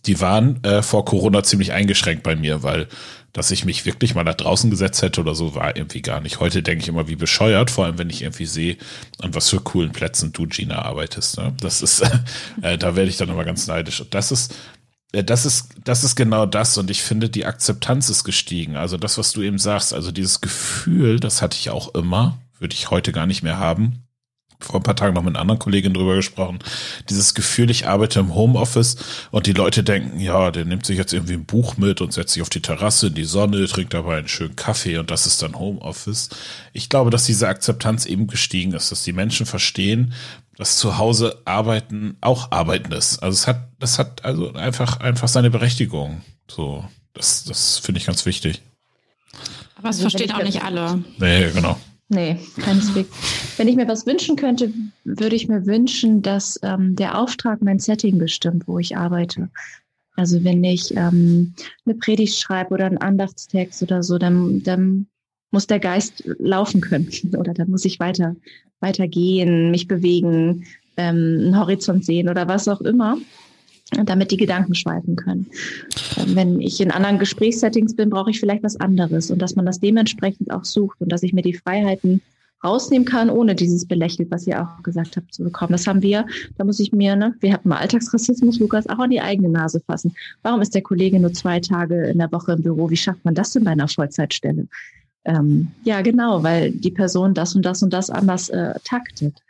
[0.05, 2.87] Die waren äh, vor Corona ziemlich eingeschränkt bei mir, weil
[3.33, 6.39] dass ich mich wirklich mal da draußen gesetzt hätte oder so, war irgendwie gar nicht.
[6.39, 8.77] Heute denke ich immer wie bescheuert, vor allem wenn ich irgendwie sehe,
[9.19, 11.37] an was für coolen Plätzen du, Gina, arbeitest.
[11.37, 11.53] Ne?
[11.59, 12.01] Das ist,
[12.61, 14.01] äh, da werde ich dann immer ganz neidisch.
[14.01, 14.53] Und das ist,
[15.11, 16.77] das ist, das ist genau das.
[16.77, 18.75] Und ich finde, die Akzeptanz ist gestiegen.
[18.75, 22.75] Also das, was du eben sagst, also dieses Gefühl, das hatte ich auch immer, würde
[22.75, 24.03] ich heute gar nicht mehr haben.
[24.65, 26.59] Vor ein paar Tagen noch mit einer anderen Kollegin drüber gesprochen.
[27.09, 28.97] Dieses Gefühl, ich arbeite im Homeoffice
[29.31, 32.33] und die Leute denken, ja, der nimmt sich jetzt irgendwie ein Buch mit und setzt
[32.33, 35.41] sich auf die Terrasse in die Sonne, trinkt dabei einen schönen Kaffee und das ist
[35.41, 36.29] dann Homeoffice.
[36.73, 40.13] Ich glaube, dass diese Akzeptanz eben gestiegen ist, dass die Menschen verstehen,
[40.57, 43.19] dass zu Hause arbeiten auch arbeiten ist.
[43.19, 46.21] Also es hat, das hat also einfach, einfach seine Berechtigung.
[46.47, 48.61] So, das, das finde ich ganz wichtig.
[49.75, 51.03] Aber es also verstehen auch nicht alle.
[51.17, 51.79] Nee, genau.
[52.13, 53.09] Nee, keineswegs.
[53.57, 54.73] Wenn ich mir was wünschen könnte,
[55.05, 59.49] würde ich mir wünschen, dass ähm, der Auftrag mein Setting bestimmt, wo ich arbeite.
[60.17, 61.53] Also wenn ich ähm,
[61.85, 65.07] eine Predigt schreibe oder einen Andachtstext oder so, dann, dann
[65.51, 68.35] muss der Geist laufen können oder dann muss ich weiter,
[68.81, 70.65] weiter gehen, mich bewegen,
[70.97, 73.17] ähm, einen Horizont sehen oder was auch immer,
[74.05, 75.47] damit die Gedanken schweifen können.
[76.17, 79.65] Ähm, wenn ich in anderen Gesprächssettings bin, brauche ich vielleicht was anderes und dass man
[79.65, 82.21] das dementsprechend auch sucht und dass ich mir die Freiheiten
[82.63, 85.71] rausnehmen kann, ohne dieses belächelt, was ihr auch gesagt habt, zu bekommen.
[85.71, 86.25] Das haben wir,
[86.57, 89.79] da muss ich mir, ne, wir hatten mal Alltagsrassismus, Lukas, auch an die eigene Nase
[89.79, 90.15] fassen.
[90.43, 92.89] Warum ist der Kollege nur zwei Tage in der Woche im Büro?
[92.89, 94.67] Wie schafft man das denn bei einer Vollzeitstelle?
[95.25, 99.41] Ähm, ja, genau, weil die Person das und das und das anders äh, taktet.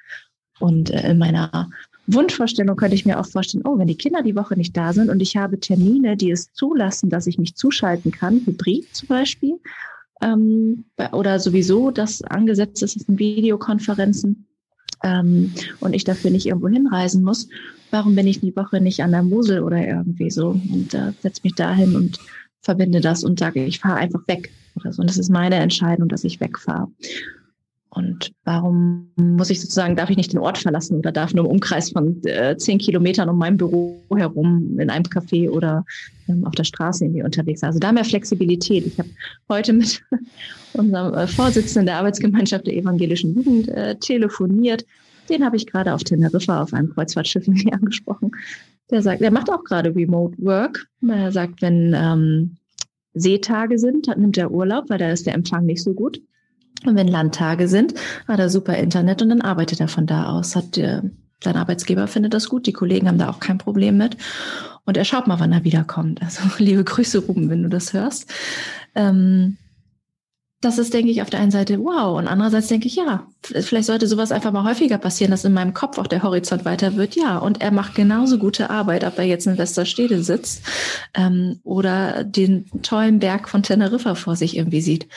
[0.59, 1.69] Und äh, in meiner
[2.07, 5.09] Wunschvorstellung könnte ich mir auch vorstellen, oh, wenn die Kinder die Woche nicht da sind
[5.09, 9.59] und ich habe Termine, die es zulassen, dass ich mich zuschalten kann, Hybrid zum Beispiel,
[10.21, 14.45] ähm, oder sowieso, dass angesetzt ist in Videokonferenzen
[15.03, 17.47] ähm, und ich dafür nicht irgendwo hinreisen muss,
[17.91, 21.41] warum bin ich die Woche nicht an der Mosel oder irgendwie so und äh, setze
[21.43, 22.19] mich dahin und
[22.61, 25.01] verbinde das und sage, ich fahre einfach weg oder so.
[25.01, 26.87] Und das ist meine Entscheidung, dass ich wegfahre.
[27.93, 31.51] Und warum muss ich sozusagen, darf ich nicht den Ort verlassen oder darf nur im
[31.51, 35.83] Umkreis von äh, zehn Kilometern um mein Büro herum in einem Café oder
[36.29, 37.67] ähm, auf der Straße irgendwie unterwegs sein?
[37.67, 38.87] Also da mehr Flexibilität.
[38.87, 39.09] Ich habe
[39.49, 40.01] heute mit
[40.73, 44.85] unserem äh, Vorsitzenden der Arbeitsgemeinschaft der evangelischen Jugend äh, telefoniert.
[45.29, 48.31] Den habe ich gerade auf Teneriffa auf einem Kreuzfahrtschiff angesprochen.
[48.89, 50.87] Der sagt, der macht auch gerade Remote Work.
[51.05, 52.55] Er sagt, wenn ähm,
[53.15, 56.21] Seetage sind, dann nimmt er Urlaub, weil da ist der Empfang nicht so gut.
[56.85, 57.93] Und wenn Landtage sind,
[58.27, 60.55] hat er super Internet und dann arbeitet er von da aus.
[60.55, 61.03] Hat der,
[61.43, 64.17] sein Arbeitsgeber findet das gut, die Kollegen haben da auch kein Problem mit.
[64.85, 66.21] Und er schaut mal, wann er wiederkommt.
[66.21, 68.31] Also liebe Grüße, Ruben, wenn du das hörst.
[68.95, 69.57] Ähm,
[70.61, 73.87] das ist, denke ich, auf der einen Seite wow und andererseits denke ich, ja, vielleicht
[73.87, 77.15] sollte sowas einfach mal häufiger passieren, dass in meinem Kopf auch der Horizont weiter wird.
[77.15, 80.63] Ja, und er macht genauso gute Arbeit, ob er jetzt in Westerstede sitzt
[81.15, 85.07] ähm, oder den tollen Berg von Teneriffa vor sich irgendwie sieht.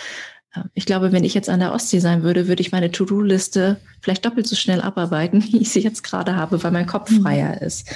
[0.75, 4.25] Ich glaube, wenn ich jetzt an der Ostsee sein würde, würde ich meine To-Do-Liste vielleicht
[4.25, 7.23] doppelt so schnell abarbeiten, wie ich sie jetzt gerade habe, weil mein Kopf mhm.
[7.23, 7.89] freier ist.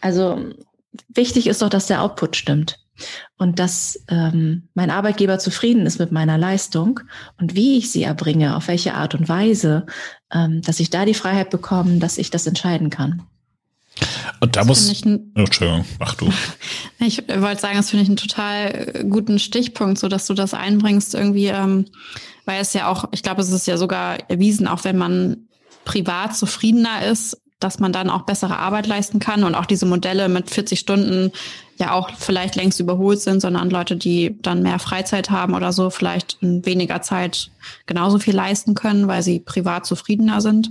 [0.00, 0.52] Also
[1.08, 2.78] wichtig ist doch, dass der Output stimmt
[3.36, 7.00] und dass ähm, mein Arbeitgeber zufrieden ist mit meiner Leistung
[7.38, 9.86] und wie ich sie erbringe, auf welche Art und Weise,
[10.32, 13.22] ähm, dass ich da die Freiheit bekomme, dass ich das entscheiden kann.
[14.40, 14.90] Und da das muss.
[14.90, 16.32] Ich ein, Entschuldigung, mach du.
[17.00, 21.14] Ich wollte sagen, das finde ich einen total guten Stichpunkt, so dass du das einbringst,
[21.14, 21.86] irgendwie, ähm,
[22.44, 25.48] weil es ja auch, ich glaube, es ist ja sogar erwiesen, auch wenn man
[25.84, 30.28] privat zufriedener ist, dass man dann auch bessere Arbeit leisten kann und auch diese Modelle
[30.28, 31.32] mit 40 Stunden
[31.78, 35.90] ja auch vielleicht längst überholt sind, sondern Leute, die dann mehr Freizeit haben oder so,
[35.90, 37.50] vielleicht in weniger Zeit
[37.86, 40.70] genauso viel leisten können, weil sie privat zufriedener sind.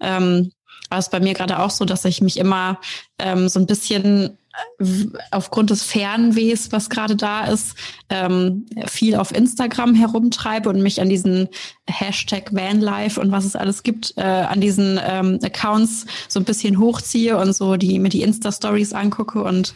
[0.00, 0.52] Ähm,
[0.90, 2.80] aber es bei mir gerade auch so, dass ich mich immer
[3.18, 4.38] ähm, so ein bisschen
[4.78, 4.84] äh,
[5.30, 7.74] aufgrund des Fernwehs, was gerade da ist,
[8.08, 11.48] ähm, viel auf Instagram herumtreibe und mich an diesen
[11.86, 16.78] Hashtag Vanlife und was es alles gibt, äh, an diesen ähm, Accounts so ein bisschen
[16.78, 19.74] hochziehe und so die mir die Insta-Stories angucke und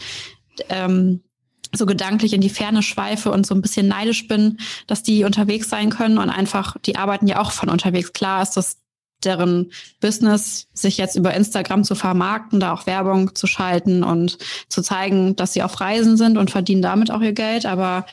[0.68, 1.20] ähm,
[1.75, 5.70] so gedanklich in die Ferne schweife und so ein bisschen neidisch bin, dass die unterwegs
[5.70, 8.12] sein können und einfach, die arbeiten ja auch von unterwegs.
[8.12, 8.82] Klar ist das
[9.25, 14.83] deren Business, sich jetzt über Instagram zu vermarkten, da auch Werbung zu schalten und zu
[14.83, 17.67] zeigen, dass sie auf Reisen sind und verdienen damit auch ihr Geld.
[17.67, 18.07] Aber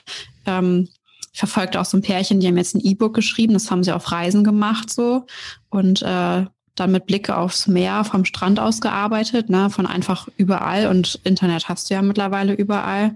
[0.45, 0.87] ähm,
[1.31, 3.91] ich verfolgte auch so ein Pärchen, die haben jetzt ein E-Book geschrieben, das haben sie
[3.91, 5.25] auf Reisen gemacht so
[5.69, 6.45] und äh,
[6.75, 11.69] dann mit Blicke aufs Meer vom Strand aus gearbeitet, ne, von einfach überall und Internet
[11.69, 13.15] hast du ja mittlerweile überall.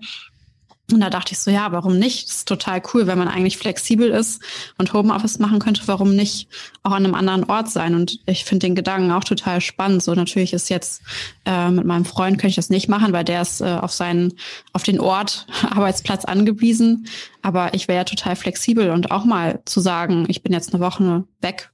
[0.92, 2.28] Und da dachte ich so, ja, warum nicht?
[2.28, 4.42] Das ist total cool, wenn man eigentlich flexibel ist
[4.78, 6.50] und Homeoffice machen könnte, warum nicht
[6.84, 7.96] auch an einem anderen Ort sein?
[7.96, 10.04] Und ich finde den Gedanken auch total spannend.
[10.04, 11.02] So natürlich ist jetzt
[11.46, 14.34] äh, mit meinem Freund könnte ich das nicht machen, weil der ist äh, auf seinen,
[14.74, 17.08] auf den Ort Arbeitsplatz angewiesen.
[17.42, 20.84] Aber ich wäre ja total flexibel und auch mal zu sagen, ich bin jetzt eine
[20.84, 21.72] Woche weg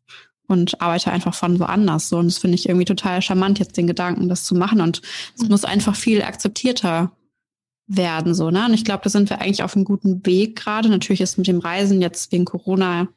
[0.48, 2.10] und arbeite einfach von woanders.
[2.10, 4.82] So, und das finde ich irgendwie total charmant, jetzt den Gedanken, das zu machen.
[4.82, 5.02] Und
[5.36, 7.12] es muss einfach viel akzeptierter
[7.90, 8.68] werden, so, ne?
[8.68, 10.90] Und ich glaube, da sind wir eigentlich auf einem guten Weg gerade.
[10.90, 13.08] Natürlich ist mit dem Reisen jetzt wegen Corona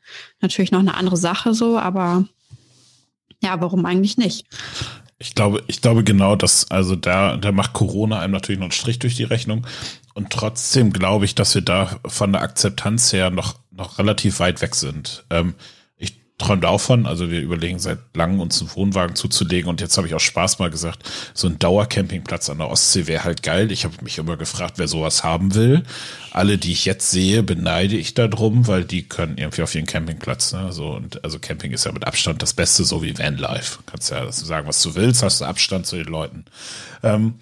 [0.41, 2.25] natürlich noch eine andere Sache so, aber
[3.43, 4.47] ja, warum eigentlich nicht?
[5.19, 8.73] Ich glaube, ich glaube genau, dass, also da, da macht Corona einem natürlich noch einen
[8.73, 9.67] Strich durch die Rechnung.
[10.15, 14.63] Und trotzdem glaube ich, dass wir da von der Akzeptanz her noch, noch relativ weit
[14.63, 15.25] weg sind.
[15.31, 15.55] Ähm,
[16.43, 17.07] träumt auch von.
[17.07, 19.69] Also wir überlegen seit langem, uns einen Wohnwagen zuzulegen.
[19.69, 23.25] Und jetzt habe ich auch Spaß mal gesagt, so ein Dauercampingplatz an der Ostsee wäre
[23.25, 23.73] halt geil.
[23.73, 25.85] Ich habe mich immer gefragt, wer sowas haben will.
[26.33, 29.87] Alle, die ich jetzt sehe, beneide ich da drum, weil die können irgendwie auf ihren
[29.87, 30.53] Campingplatz.
[30.53, 30.73] Ne?
[30.73, 33.79] So, und also Camping ist ja mit Abstand das Beste, so wie Vanlife.
[33.87, 36.45] Kannst ja sagen, was du willst, hast du Abstand zu den Leuten.
[37.03, 37.35] Ähm,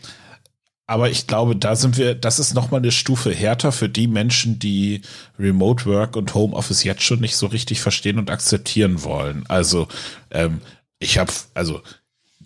[0.90, 4.59] aber ich glaube, da sind wir, das ist nochmal eine Stufe härter für die Menschen,
[4.59, 5.03] die
[5.38, 9.44] Remote Work und Homeoffice jetzt schon nicht so richtig verstehen und akzeptieren wollen.
[9.46, 9.87] Also,
[10.33, 10.61] ähm,
[10.98, 11.81] ich habe, also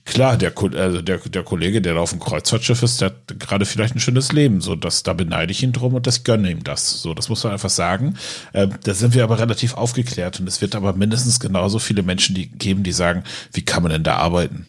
[0.04, 3.64] klar, der, also der, der Kollege, der da auf dem Kreuzfahrtschiff ist, der hat gerade
[3.64, 4.61] vielleicht ein schönes Leben.
[4.61, 7.00] So, das, da beneide ich ihn drum und das gönne ihm das.
[7.00, 8.18] So, das muss man einfach sagen.
[8.52, 12.35] Ähm, da sind wir aber relativ aufgeklärt und es wird aber mindestens genauso viele Menschen
[12.35, 14.68] die geben, die sagen, wie kann man denn da arbeiten?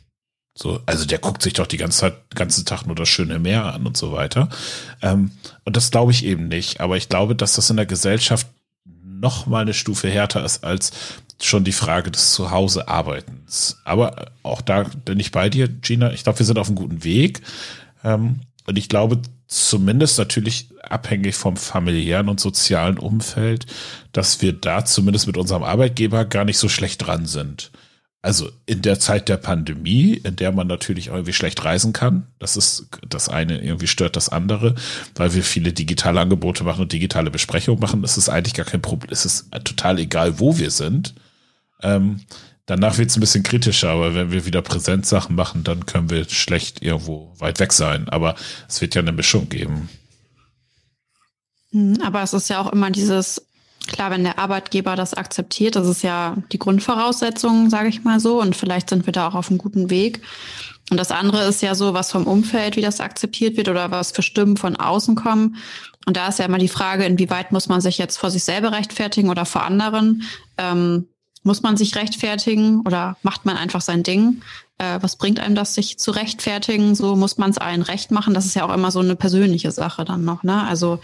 [0.57, 3.73] So, also der guckt sich doch die ganze Zeit, ganzen Tag nur das schöne Meer
[3.73, 4.47] an und so weiter.
[5.01, 5.31] Ähm,
[5.65, 6.79] und das glaube ich eben nicht.
[6.79, 8.47] Aber ich glaube, dass das in der Gesellschaft
[8.85, 10.91] noch mal eine Stufe härter ist als
[11.41, 13.81] schon die Frage des Zuhause-Arbeitens.
[13.83, 16.13] Aber auch da bin ich bei dir, Gina.
[16.13, 17.41] Ich glaube, wir sind auf einem guten Weg.
[18.05, 23.65] Ähm, und ich glaube zumindest natürlich abhängig vom familiären und sozialen Umfeld,
[24.13, 27.71] dass wir da zumindest mit unserem Arbeitgeber gar nicht so schlecht dran sind
[28.25, 32.57] also in der Zeit der Pandemie, in der man natürlich irgendwie schlecht reisen kann, das
[32.57, 34.73] ist das eine irgendwie stört das andere,
[35.13, 38.81] weil wir viele digitale Angebote machen und digitale Besprechungen machen, das ist eigentlich gar kein
[38.81, 41.13] Problem, es ist total egal, wo wir sind.
[41.83, 42.21] Ähm,
[42.65, 46.27] danach wird es ein bisschen kritischer, aber wenn wir wieder Präsenzsachen machen, dann können wir
[46.27, 48.09] schlecht irgendwo weit weg sein.
[48.09, 48.33] Aber
[48.67, 49.87] es wird ja eine Mischung geben.
[51.69, 53.45] Hm, aber es ist ja auch immer dieses
[53.87, 58.41] Klar, wenn der Arbeitgeber das akzeptiert, das ist ja die Grundvoraussetzung, sage ich mal so.
[58.41, 60.21] Und vielleicht sind wir da auch auf einem guten Weg.
[60.89, 64.11] Und das andere ist ja so, was vom Umfeld, wie das akzeptiert wird oder was
[64.11, 65.57] für Stimmen von außen kommen.
[66.05, 68.71] Und da ist ja immer die Frage, inwieweit muss man sich jetzt vor sich selber
[68.71, 70.23] rechtfertigen oder vor anderen?
[70.57, 71.07] Ähm,
[71.43, 74.41] muss man sich rechtfertigen oder macht man einfach sein Ding?
[74.77, 76.95] Äh, was bringt einem das, sich zu rechtfertigen?
[76.95, 78.33] So muss man es allen recht machen.
[78.33, 80.43] Das ist ja auch immer so eine persönliche Sache dann noch.
[80.43, 80.63] Ne?
[80.63, 80.99] Also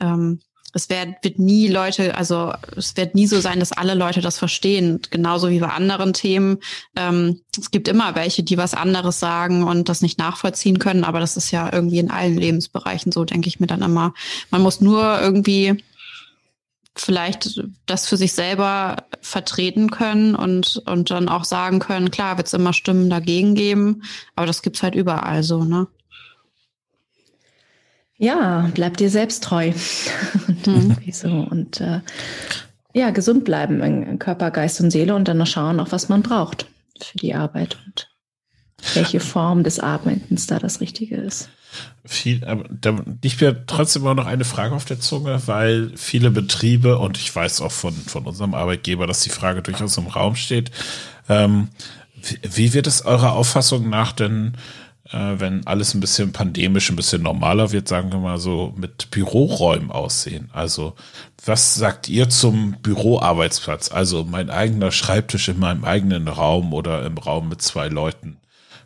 [0.00, 0.40] ähm,
[0.74, 4.38] es wird, wird nie Leute, also es wird nie so sein, dass alle Leute das
[4.38, 5.00] verstehen.
[5.10, 6.58] Genauso wie bei anderen Themen.
[6.96, 11.20] Ähm, es gibt immer welche, die was anderes sagen und das nicht nachvollziehen können, aber
[11.20, 14.14] das ist ja irgendwie in allen Lebensbereichen so, denke ich mir dann immer.
[14.50, 15.82] Man muss nur irgendwie
[16.96, 22.46] vielleicht das für sich selber vertreten können und, und dann auch sagen können, klar, wird
[22.46, 24.02] es immer Stimmen dagegen geben,
[24.36, 25.86] aber das gibt's halt überall so, ne?
[28.24, 29.72] Ja, bleib dir selbst treu.
[30.66, 30.96] Mhm.
[31.12, 31.28] so.
[31.28, 32.00] Und äh,
[32.94, 36.22] ja, gesund bleiben in Körper, Geist und Seele und dann noch schauen, auch was man
[36.22, 36.66] braucht
[37.02, 38.08] für die Arbeit und
[38.94, 41.50] welche Form des Atmens da das Richtige ist.
[42.06, 46.30] Viel, aber da liegt mir trotzdem immer noch eine Frage auf der Zunge, weil viele
[46.30, 50.34] Betriebe, und ich weiß auch von, von unserem Arbeitgeber, dass die Frage durchaus im Raum
[50.34, 50.70] steht,
[51.28, 51.68] ähm,
[52.22, 54.56] wie, wie wird es eurer Auffassung nach denn
[55.10, 59.10] äh, wenn alles ein bisschen pandemisch, ein bisschen normaler wird, sagen wir mal so, mit
[59.10, 60.50] Büroräumen aussehen.
[60.52, 60.94] Also,
[61.44, 63.92] was sagt ihr zum Büroarbeitsplatz?
[63.92, 68.38] Also, mein eigener Schreibtisch in meinem eigenen Raum oder im Raum mit zwei Leuten.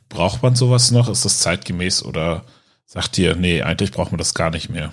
[0.09, 1.09] Braucht man sowas noch?
[1.09, 2.45] Ist das zeitgemäß oder
[2.87, 4.93] sagt ihr, nee, eigentlich braucht man das gar nicht mehr?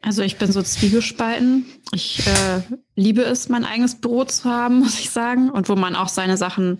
[0.00, 1.66] Also ich bin so zwiegespalten.
[1.92, 2.62] Ich äh,
[2.94, 5.50] liebe es, mein eigenes Büro zu haben, muss ich sagen.
[5.50, 6.78] Und wo man auch seine Sachen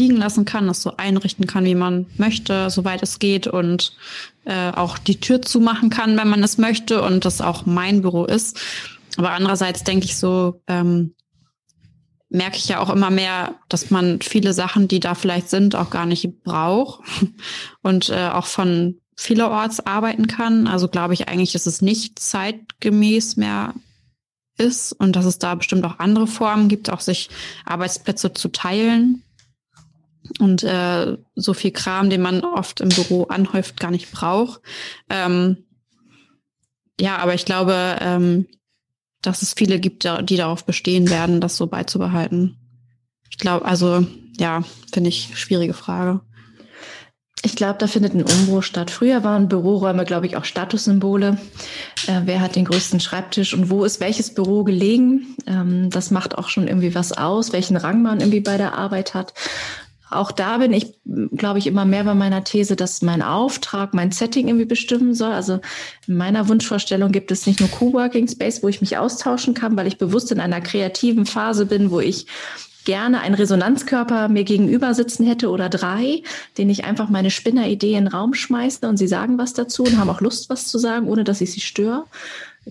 [0.00, 3.94] liegen lassen kann, das so einrichten kann, wie man möchte, soweit es geht und
[4.44, 8.24] äh, auch die Tür zumachen kann, wenn man es möchte und das auch mein Büro
[8.24, 8.58] ist.
[9.16, 11.14] Aber andererseits denke ich so, ähm,
[12.30, 15.90] merke ich ja auch immer mehr, dass man viele Sachen, die da vielleicht sind, auch
[15.90, 17.02] gar nicht braucht
[17.82, 20.66] und äh, auch von vielerorts arbeiten kann.
[20.66, 23.74] Also glaube ich eigentlich, dass es nicht zeitgemäß mehr
[24.56, 27.28] ist und dass es da bestimmt auch andere Formen gibt, auch sich
[27.66, 29.22] Arbeitsplätze zu teilen
[30.38, 34.60] und äh, so viel Kram, den man oft im Büro anhäuft, gar nicht braucht.
[35.08, 35.64] Ähm,
[37.00, 38.46] ja, aber ich glaube, ähm,
[39.22, 42.56] dass es viele gibt, die darauf bestehen werden, das so beizubehalten.
[43.30, 44.06] Ich glaube, also
[44.38, 44.62] ja,
[44.92, 46.20] finde ich schwierige Frage.
[47.42, 48.90] Ich glaube, da findet ein Umbruch statt.
[48.90, 51.38] Früher waren Büroräume, glaube ich, auch Statussymbole.
[52.06, 55.36] Äh, wer hat den größten Schreibtisch und wo ist welches Büro gelegen?
[55.46, 59.14] Ähm, das macht auch schon irgendwie was aus, welchen Rang man irgendwie bei der Arbeit
[59.14, 59.32] hat
[60.10, 60.94] auch da bin ich,
[61.36, 65.32] glaube ich, immer mehr bei meiner These, dass mein Auftrag, mein Setting irgendwie bestimmen soll.
[65.32, 65.60] Also
[66.06, 69.86] in meiner Wunschvorstellung gibt es nicht nur Coworking Space, wo ich mich austauschen kann, weil
[69.86, 72.26] ich bewusst in einer kreativen Phase bin, wo ich
[72.84, 76.22] gerne einen Resonanzkörper mir gegenüber sitzen hätte oder drei,
[76.58, 79.98] den ich einfach meine Spinneridee in den Raum schmeiße und sie sagen was dazu und
[79.98, 82.04] haben auch Lust, was zu sagen, ohne dass ich sie störe.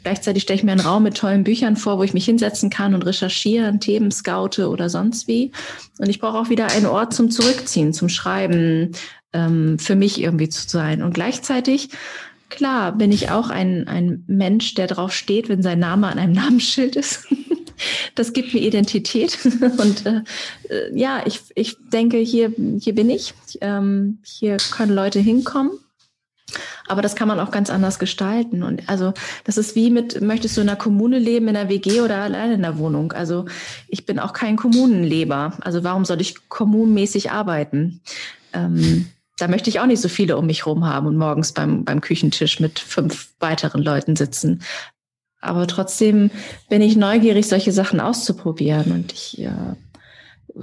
[0.03, 2.93] Gleichzeitig stelle ich mir einen Raum mit tollen Büchern vor, wo ich mich hinsetzen kann
[2.93, 5.51] und recherchieren, Themen scoute oder sonst wie.
[5.97, 8.91] Und ich brauche auch wieder einen Ort zum Zurückziehen, zum Schreiben,
[9.33, 11.01] ähm, für mich irgendwie zu sein.
[11.01, 11.89] Und gleichzeitig,
[12.49, 16.33] klar, bin ich auch ein, ein Mensch, der drauf steht, wenn sein Name an einem
[16.33, 17.27] Namensschild ist.
[18.15, 19.39] das gibt mir Identität.
[19.77, 20.21] Und äh,
[20.69, 23.33] äh, ja, ich, ich denke, hier, hier bin ich.
[23.61, 25.71] Ähm, hier können Leute hinkommen.
[26.87, 28.63] Aber das kann man auch ganz anders gestalten.
[28.63, 32.01] Und also das ist wie mit, möchtest du in einer Kommune leben, in einer WG
[32.01, 33.11] oder alleine in der Wohnung?
[33.11, 33.45] Also
[33.87, 35.53] ich bin auch kein Kommunenleber.
[35.61, 38.01] Also warum soll ich kommunenmäßig arbeiten?
[38.53, 39.07] Ähm,
[39.37, 42.01] da möchte ich auch nicht so viele um mich rum haben und morgens beim, beim
[42.01, 44.61] Küchentisch mit fünf weiteren Leuten sitzen.
[45.41, 46.31] Aber trotzdem
[46.69, 48.91] bin ich neugierig, solche Sachen auszuprobieren.
[48.91, 49.77] Und ich ja,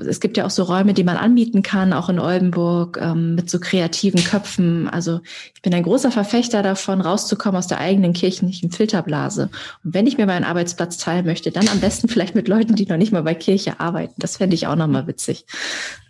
[0.01, 3.51] es gibt ja auch so Räume, die man anbieten kann, auch in Oldenburg, ähm, mit
[3.51, 4.89] so kreativen Köpfen.
[4.89, 5.21] Also
[5.55, 9.51] ich bin ein großer Verfechter davon, rauszukommen aus der eigenen kirchlichen Filterblase.
[9.85, 12.87] Und wenn ich mir meinen Arbeitsplatz teilen möchte, dann am besten vielleicht mit Leuten, die
[12.87, 14.15] noch nicht mal bei Kirche arbeiten.
[14.19, 15.47] Das fände ich auch nochmal witzig.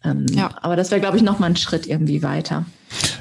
[0.05, 0.51] Ähm, ja.
[0.63, 2.65] Aber das wäre, glaube ich, nochmal ein Schritt irgendwie weiter.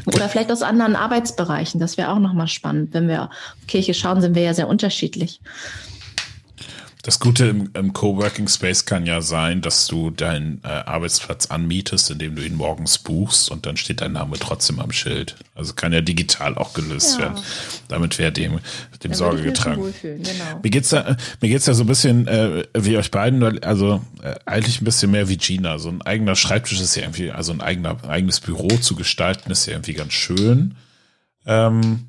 [0.06, 1.80] Oder vielleicht aus anderen Arbeitsbereichen.
[1.80, 2.94] Das wäre auch nochmal spannend.
[2.94, 3.30] Wenn wir auf
[3.68, 5.42] Kirche schauen, sind wir ja sehr unterschiedlich.
[7.06, 12.10] Das Gute im, im Coworking Space kann ja sein, dass du deinen äh, Arbeitsplatz anmietest,
[12.10, 15.36] indem du ihn morgens buchst und dann steht dein Name trotzdem am Schild.
[15.54, 17.26] Also kann ja digital auch gelöst ja.
[17.26, 17.44] werden.
[17.90, 18.60] Damit wäre dem,
[19.04, 19.94] dem da Sorge getragen.
[20.02, 20.60] Genau.
[20.64, 24.34] Mir geht's da, mir geht's da so ein bisschen äh, wie euch beiden, also äh,
[24.48, 25.78] eigentlich ein bisschen mehr wie Gina.
[25.78, 29.68] So ein eigener Schreibtisch ist ja irgendwie, also ein eigener, eigenes Büro zu gestalten ist
[29.68, 30.74] ja irgendwie ganz schön.
[31.46, 32.08] Ähm,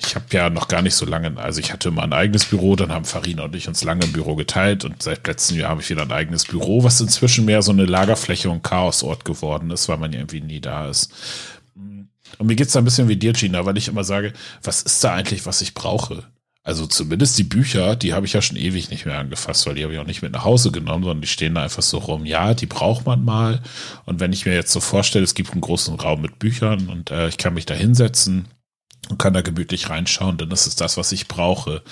[0.00, 2.76] ich habe ja noch gar nicht so lange, also ich hatte immer ein eigenes Büro,
[2.76, 5.80] dann haben Farina und ich uns lange im Büro geteilt und seit letztem Jahr habe
[5.80, 9.88] ich wieder ein eigenes Büro, was inzwischen mehr so eine Lagerfläche und Chaosort geworden ist,
[9.88, 11.12] weil man ja irgendwie nie da ist.
[11.74, 14.32] Und mir geht's da ein bisschen wie dir, Gina, weil ich immer sage,
[14.62, 16.24] was ist da eigentlich, was ich brauche?
[16.62, 19.84] Also zumindest die Bücher, die habe ich ja schon ewig nicht mehr angefasst, weil die
[19.84, 22.26] habe ich auch nicht mit nach Hause genommen, sondern die stehen da einfach so rum.
[22.26, 23.62] Ja, die braucht man mal.
[24.04, 27.10] Und wenn ich mir jetzt so vorstelle, es gibt einen großen Raum mit Büchern und
[27.10, 28.48] äh, ich kann mich da hinsetzen,
[29.08, 31.82] und kann da gemütlich reinschauen, denn das ist das, was ich brauche.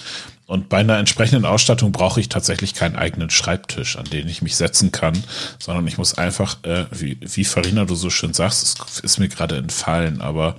[0.47, 4.57] Und bei einer entsprechenden Ausstattung brauche ich tatsächlich keinen eigenen Schreibtisch, an den ich mich
[4.57, 5.23] setzen kann,
[5.59, 9.29] sondern ich muss einfach, äh, wie, wie Farina du so schön sagst, es ist mir
[9.29, 10.57] gerade entfallen, aber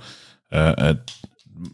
[0.50, 0.96] äh, äh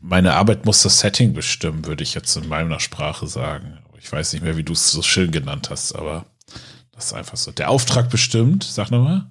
[0.00, 3.80] meine Arbeit muss das Setting bestimmen, würde ich jetzt in meiner Sprache sagen.
[3.98, 6.24] Ich weiß nicht mehr, wie du es so schön genannt hast, aber
[6.92, 7.50] das ist einfach so.
[7.52, 9.26] Der Auftrag bestimmt, sag nochmal.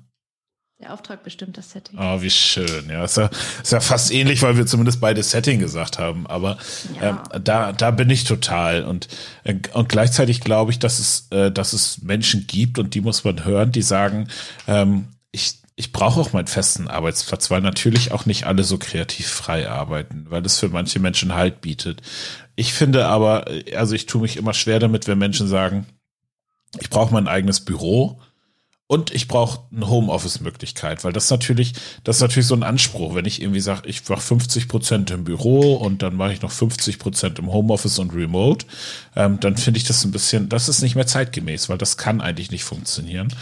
[0.84, 1.98] Der Auftrag bestimmt das Setting.
[1.98, 2.90] Oh, wie schön.
[2.90, 3.30] Ja, ist ja,
[3.62, 6.28] ist ja fast ähnlich, weil wir zumindest beide Setting gesagt haben.
[6.28, 6.58] Aber
[7.00, 7.24] ja.
[7.32, 8.84] ähm, da, da bin ich total.
[8.84, 9.08] Und,
[9.46, 13.24] äh, und gleichzeitig glaube ich, dass es, äh, dass es Menschen gibt und die muss
[13.24, 14.28] man hören, die sagen,
[14.68, 19.30] ähm, ich, ich brauche auch meinen festen Arbeitsplatz, weil natürlich auch nicht alle so kreativ
[19.30, 22.02] frei arbeiten, weil es für manche Menschen Halt bietet.
[22.58, 25.86] Ich finde aber, also ich tue mich immer schwer damit, wenn Menschen sagen,
[26.82, 28.20] ich brauche mein eigenes Büro
[28.94, 31.74] und ich brauche eine Homeoffice-Möglichkeit, weil das natürlich,
[32.04, 35.24] das ist natürlich so ein Anspruch, wenn ich irgendwie sage, ich mache 50 Prozent im
[35.24, 38.68] Büro und dann mache ich noch 50 Prozent im Homeoffice und Remote,
[39.16, 42.22] ähm, dann finde ich das ein bisschen, das ist nicht mehr zeitgemäß, weil das kann
[42.22, 43.34] eigentlich nicht funktionieren.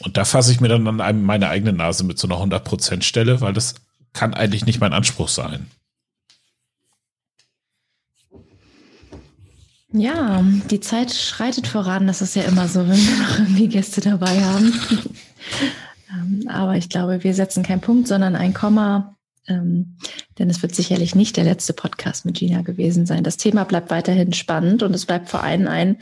[0.00, 3.02] Und da fasse ich mir dann an meine eigene Nase mit so einer 100 Prozent
[3.02, 3.76] Stelle, weil das
[4.12, 5.70] kann eigentlich nicht mein Anspruch sein.
[9.92, 12.06] Ja, die Zeit schreitet voran.
[12.06, 14.72] Das ist ja immer so, wenn wir noch irgendwie Gäste dabei haben.
[16.10, 19.16] Ähm, aber ich glaube, wir setzen keinen Punkt, sondern ein Komma.
[19.46, 19.96] Ähm,
[20.38, 23.24] denn es wird sicherlich nicht der letzte Podcast mit Gina gewesen sein.
[23.24, 25.96] Das Thema bleibt weiterhin spannend und es bleibt vor allem ein,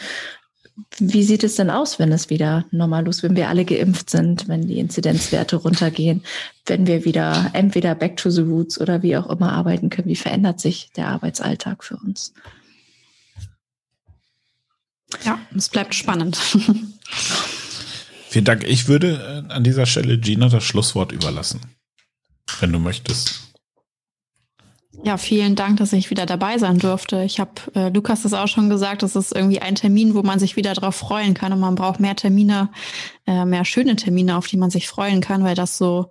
[0.99, 4.47] wie sieht es denn aus, wenn es wieder normal ist, wenn wir alle geimpft sind,
[4.49, 6.23] wenn die Inzidenzwerte runtergehen,
[6.67, 10.09] wenn wir wieder entweder back to the roots oder wie auch immer arbeiten können?
[10.09, 12.35] Wie verändert sich der Arbeitsalltag für uns?
[15.25, 16.37] Ja, es bleibt spannend.
[18.29, 18.65] Vielen Dank.
[18.65, 21.61] Ich würde äh, an dieser Stelle Gina das Schlusswort überlassen,
[22.61, 23.47] wenn du möchtest.
[25.05, 27.23] Ja, vielen Dank, dass ich wieder dabei sein durfte.
[27.23, 30.39] Ich habe äh, Lukas das auch schon gesagt, das ist irgendwie ein Termin, wo man
[30.39, 32.71] sich wieder darauf freuen kann und man braucht mehr Termine,
[33.27, 36.11] äh, mehr schöne Termine, auf die man sich freuen kann, weil das so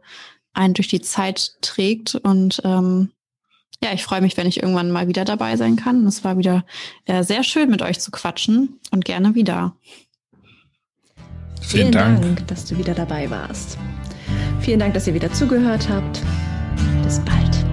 [0.54, 3.12] einen durch die Zeit trägt und ähm,
[3.84, 6.06] ja, ich freue mich, wenn ich irgendwann mal wieder dabei sein kann.
[6.06, 6.66] Es war wieder
[7.06, 9.76] äh, sehr schön, mit euch zu quatschen und gerne wieder.
[11.62, 12.22] Vielen, Vielen Dank.
[12.22, 13.78] Dank, dass du wieder dabei warst.
[14.60, 16.22] Vielen Dank, dass ihr wieder zugehört habt.
[17.04, 17.65] Bis bald.